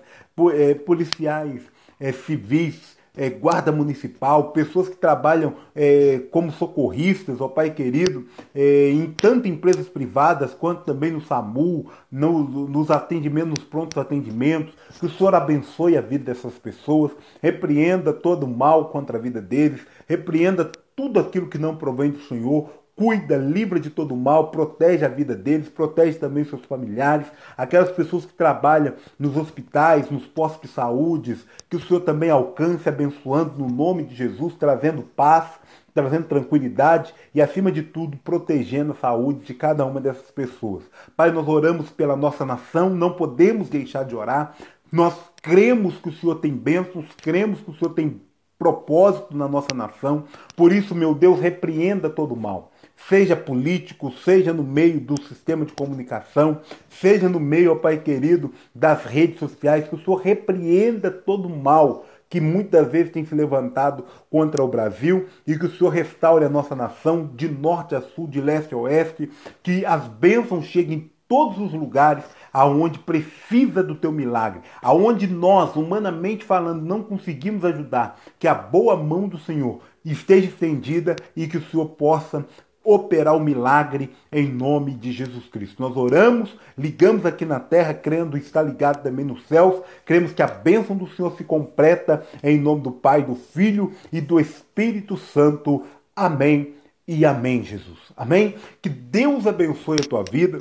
eh, 0.54 0.76
policiais 0.76 1.64
é, 2.00 2.12
civis, 2.12 2.97
é, 3.18 3.30
guarda 3.30 3.72
municipal, 3.72 4.52
pessoas 4.52 4.88
que 4.88 4.96
trabalham 4.96 5.56
é, 5.76 6.22
como 6.32 6.52
socorristas, 6.52 7.42
ó 7.42 7.48
Pai 7.48 7.72
querido, 7.72 8.26
é, 8.54 8.92
em 8.92 9.08
tanto 9.08 9.48
empresas 9.48 9.90
privadas 9.90 10.54
quanto 10.54 10.84
também 10.84 11.12
no 11.12 11.20
SAMU, 11.20 11.90
no, 12.12 12.44
nos 12.68 12.92
atendimentos, 12.92 13.50
nos 13.50 13.64
prontos 13.64 13.98
atendimentos. 13.98 14.74
Que 15.00 15.08
o 15.08 15.10
Senhor 15.10 15.34
abençoe 15.34 15.98
a 15.98 16.02
vida 16.02 16.26
dessas 16.26 16.54
pessoas, 16.54 17.12
repreenda 17.42 18.14
todo 18.14 18.46
o 18.46 18.48
mal 18.48 18.90
contra 18.90 19.18
a 19.18 19.22
vida 19.22 19.42
deles, 19.42 19.82
repreenda 20.08 20.72
tudo 20.96 21.20
aquilo 21.20 21.48
que 21.48 21.58
não 21.58 21.76
provém 21.76 22.12
do 22.12 22.22
Senhor, 22.22 22.70
cuida, 22.98 23.38
livra 23.38 23.80
de 23.80 23.92
todo 23.92 24.16
mal, 24.16 24.50
protege 24.50 25.06
a 25.06 25.08
vida 25.08 25.36
deles, 25.36 25.70
protege 25.70 26.18
também 26.18 26.44
seus 26.44 26.66
familiares, 26.66 27.28
aquelas 27.56 27.92
pessoas 27.92 28.26
que 28.26 28.34
trabalham 28.34 28.96
nos 29.20 29.38
hospitais, 29.38 30.10
nos 30.10 30.26
postos 30.26 30.68
de 30.68 30.76
saúde, 30.76 31.38
que 31.70 31.78
o 31.78 31.80
Senhor 31.80 32.00
também 32.00 32.32
alcance, 32.32 32.90
abençoando 32.90 33.60
no 33.60 33.70
nome 33.70 34.04
de 34.04 34.16
Jesus, 34.16 34.56
trazendo 34.56 35.04
paz, 35.04 35.46
trazendo 35.94 36.26
tranquilidade 36.26 37.14
e, 37.36 37.42
acima 37.42 37.72
de 37.72 37.84
tudo, 37.84 38.18
protegendo 38.18 38.94
a 38.94 38.96
saúde 38.96 39.46
de 39.46 39.54
cada 39.54 39.86
uma 39.86 40.02
dessas 40.02 40.32
pessoas. 40.32 40.84
Pai, 41.16 41.32
nós 41.32 41.48
oramos 41.48 41.92
pela 41.92 42.16
nossa 42.16 42.44
nação, 42.44 42.90
não 42.90 43.14
podemos 43.14 43.70
deixar 43.70 44.06
de 44.06 44.16
orar. 44.16 44.56
Nós 44.92 45.14
cremos 45.44 45.98
que 45.98 46.10
o 46.10 46.14
Senhor 46.14 46.36
tem 46.36 46.52
bênçãos, 46.52 47.06
cremos 47.22 47.60
que 47.60 47.70
o 47.70 47.76
Senhor 47.76 47.94
tem 47.94 48.22
propósito 48.58 49.38
na 49.38 49.48
nossa 49.48 49.74
nação. 49.76 50.24
Por 50.56 50.72
isso, 50.72 50.96
meu 50.96 51.14
Deus, 51.14 51.40
repreenda 51.40 52.10
todo 52.10 52.34
o 52.34 52.38
mal 52.38 52.72
seja 53.08 53.36
político, 53.36 54.12
seja 54.12 54.52
no 54.54 54.64
meio 54.64 55.00
do 55.00 55.22
sistema 55.22 55.66
de 55.66 55.74
comunicação, 55.74 56.62
seja 56.90 57.30
no 57.30 57.40
meio, 57.40 57.72
ó 57.72 57.76
Pai 57.76 57.98
querido, 57.98 58.52
das 58.74 59.06
redes 59.06 59.40
sociais, 59.40 59.88
que 59.88 59.96
o 59.96 60.00
Senhor 60.00 60.18
repreenda 60.18 61.12
todo 61.12 61.48
o 61.48 61.56
mal 61.56 62.06
que 62.30 62.42
muitas 62.42 62.92
vezes 62.92 63.12
tem 63.12 63.24
se 63.24 63.34
levantado 63.34 64.04
contra 64.30 64.62
o 64.62 64.68
Brasil 64.68 65.28
e 65.46 65.58
que 65.58 65.66
o 65.66 65.72
Senhor 65.72 65.90
restaure 65.90 66.44
a 66.44 66.50
nossa 66.50 66.76
nação 66.76 67.30
de 67.34 67.48
norte 67.48 67.96
a 67.96 68.02
sul, 68.02 68.28
de 68.28 68.42
leste 68.42 68.74
a 68.74 68.78
oeste, 68.78 69.32
que 69.64 69.86
as 69.86 70.08
bênçãos 70.08 70.66
cheguem 70.66 70.98
em 70.98 71.12
todos 71.28 71.58
os 71.60 71.74
lugares 71.74 72.24
aonde 72.54 73.00
precisa 73.00 73.84
do 73.84 73.96
teu 73.96 74.12
milagre, 74.12 74.62
aonde 74.82 75.28
nós, 75.28 75.76
humanamente 75.76 76.44
falando, 76.44 76.82
não 76.82 77.04
conseguimos 77.04 77.64
ajudar, 77.66 78.20
que 78.40 78.48
a 78.48 78.56
boa 78.56 78.96
mão 78.96 79.28
do 79.28 79.38
Senhor 79.38 79.82
esteja 80.04 80.48
estendida 80.48 81.16
e 81.36 81.48
que 81.48 81.58
o 81.58 81.64
Senhor 81.64 81.86
possa 81.90 82.46
operar 82.88 83.36
o 83.36 83.40
milagre 83.40 84.12
em 84.32 84.48
nome 84.48 84.94
de 84.94 85.12
Jesus 85.12 85.46
Cristo. 85.48 85.82
Nós 85.82 85.98
oramos, 85.98 86.56
ligamos 86.78 87.26
aqui 87.26 87.44
na 87.44 87.60
terra, 87.60 87.94
crendo 87.94 88.38
está 88.38 88.62
ligado 88.62 89.04
também 89.04 89.26
nos 89.26 89.46
céus, 89.46 89.82
cremos 90.06 90.32
que 90.32 90.42
a 90.42 90.48
bênção 90.48 90.96
do 90.96 91.06
Senhor 91.10 91.36
se 91.36 91.44
completa 91.44 92.26
em 92.42 92.58
nome 92.58 92.82
do 92.82 92.92
Pai, 92.92 93.22
do 93.22 93.36
Filho 93.36 93.92
e 94.10 94.22
do 94.22 94.40
Espírito 94.40 95.18
Santo. 95.18 95.84
Amém 96.16 96.76
e 97.06 97.26
amém, 97.26 97.62
Jesus. 97.62 98.00
Amém? 98.16 98.56
Que 98.82 98.88
Deus 98.88 99.46
abençoe 99.46 99.98
a 100.00 100.08
tua 100.08 100.24
vida. 100.24 100.60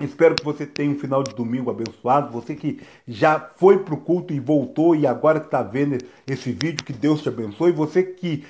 Espero 0.00 0.34
que 0.34 0.44
você 0.44 0.64
tenha 0.64 0.90
um 0.90 0.98
final 0.98 1.22
de 1.22 1.34
domingo 1.34 1.70
abençoado. 1.70 2.32
Você 2.32 2.54
que 2.54 2.80
já 3.06 3.38
foi 3.38 3.80
para 3.80 3.94
o 3.94 3.98
culto 3.98 4.32
e 4.32 4.40
voltou 4.40 4.96
e 4.96 5.06
agora 5.06 5.38
está 5.38 5.62
vendo 5.62 5.98
esse 6.26 6.52
vídeo, 6.52 6.84
que 6.84 6.92
Deus 6.92 7.22
te 7.22 7.28
abençoe. 7.28 7.72
Você 7.72 8.02
que 8.02 8.44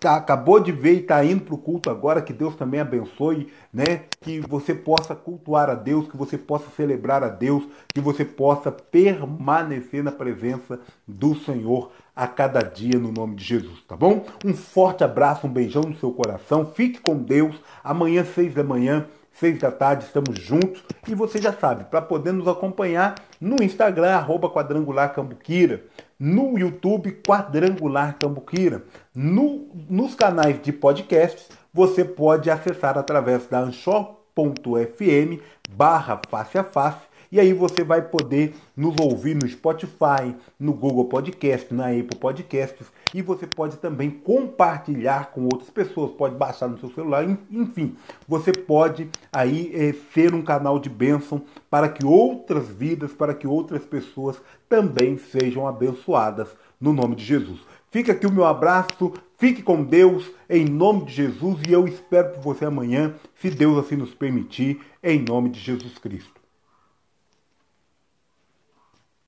tá, 0.00 0.16
acabou 0.16 0.58
de 0.58 0.72
ver 0.72 0.94
e 0.94 1.00
está 1.00 1.24
indo 1.24 1.42
para 1.42 1.54
o 1.54 1.58
culto 1.58 1.88
agora, 1.88 2.20
que 2.20 2.32
Deus 2.32 2.56
também 2.56 2.80
abençoe, 2.80 3.48
né? 3.72 4.02
Que 4.20 4.40
você 4.40 4.74
possa 4.74 5.14
cultuar 5.14 5.70
a 5.70 5.74
Deus, 5.74 6.08
que 6.08 6.16
você 6.16 6.36
possa 6.36 6.66
celebrar 6.76 7.22
a 7.22 7.28
Deus, 7.28 7.64
que 7.94 8.00
você 8.00 8.24
possa 8.24 8.72
permanecer 8.72 10.02
na 10.02 10.10
presença 10.10 10.80
do 11.06 11.34
Senhor 11.36 11.92
a 12.18 12.26
cada 12.26 12.60
dia 12.62 12.98
no 12.98 13.12
nome 13.12 13.36
de 13.36 13.44
Jesus, 13.44 13.80
tá 13.86 13.96
bom? 13.96 14.26
Um 14.44 14.52
forte 14.52 15.04
abraço, 15.04 15.46
um 15.46 15.50
beijão 15.50 15.82
no 15.82 15.96
seu 15.96 16.10
coração. 16.10 16.66
Fique 16.66 17.00
com 17.00 17.16
Deus. 17.16 17.54
Amanhã, 17.84 18.24
seis 18.24 18.52
da 18.52 18.64
manhã 18.64 19.06
seis 19.38 19.58
da 19.58 19.70
tarde, 19.70 20.04
estamos 20.04 20.38
juntos. 20.38 20.82
E 21.06 21.14
você 21.14 21.40
já 21.40 21.52
sabe, 21.52 21.84
para 21.84 22.02
poder 22.02 22.32
nos 22.32 22.48
acompanhar 22.48 23.14
no 23.40 23.62
Instagram, 23.62 24.10
arroba 24.10 24.50
Quadrangular 24.50 25.14
Cambuquira, 25.14 25.84
no 26.18 26.58
YouTube, 26.58 27.22
Quadrangular 27.26 28.16
Cambuquira, 28.18 28.84
no, 29.14 29.68
nos 29.88 30.14
canais 30.14 30.60
de 30.60 30.72
podcasts, 30.72 31.48
você 31.72 32.04
pode 32.04 32.50
acessar 32.50 32.98
através 32.98 33.46
da 33.46 33.60
anchor.fm 33.60 35.40
barra 35.70 36.20
face 36.28 36.58
a 36.58 36.64
face 36.64 37.07
e 37.30 37.38
aí 37.38 37.52
você 37.52 37.82
vai 37.84 38.02
poder 38.02 38.54
nos 38.76 38.94
ouvir 39.00 39.34
no 39.34 39.48
Spotify, 39.48 40.34
no 40.58 40.72
Google 40.72 41.06
Podcast, 41.06 41.72
na 41.72 41.88
Apple 41.88 42.18
Podcasts 42.18 42.86
e 43.14 43.22
você 43.22 43.46
pode 43.46 43.76
também 43.78 44.10
compartilhar 44.10 45.30
com 45.30 45.44
outras 45.44 45.70
pessoas, 45.70 46.12
pode 46.12 46.34
baixar 46.36 46.68
no 46.68 46.78
seu 46.78 46.90
celular, 46.90 47.24
enfim, 47.50 47.96
você 48.26 48.52
pode 48.52 49.08
aí 49.32 49.70
é, 49.74 49.94
ser 50.12 50.34
um 50.34 50.42
canal 50.42 50.78
de 50.78 50.88
bênção 50.88 51.42
para 51.70 51.88
que 51.88 52.04
outras 52.04 52.68
vidas, 52.68 53.12
para 53.12 53.34
que 53.34 53.46
outras 53.46 53.84
pessoas 53.84 54.36
também 54.68 55.18
sejam 55.18 55.66
abençoadas 55.66 56.48
no 56.80 56.92
nome 56.92 57.16
de 57.16 57.24
Jesus. 57.24 57.60
Fica 57.90 58.12
aqui 58.12 58.26
o 58.26 58.32
meu 58.32 58.44
abraço, 58.44 59.14
fique 59.38 59.62
com 59.62 59.82
Deus 59.82 60.30
em 60.48 60.66
nome 60.66 61.06
de 61.06 61.12
Jesus 61.12 61.60
e 61.66 61.72
eu 61.72 61.88
espero 61.88 62.34
por 62.34 62.42
você 62.42 62.66
amanhã, 62.66 63.14
se 63.40 63.48
Deus 63.48 63.78
assim 63.78 63.96
nos 63.96 64.12
permitir, 64.12 64.80
em 65.02 65.22
nome 65.22 65.48
de 65.48 65.58
Jesus 65.58 65.96
Cristo. 65.96 66.37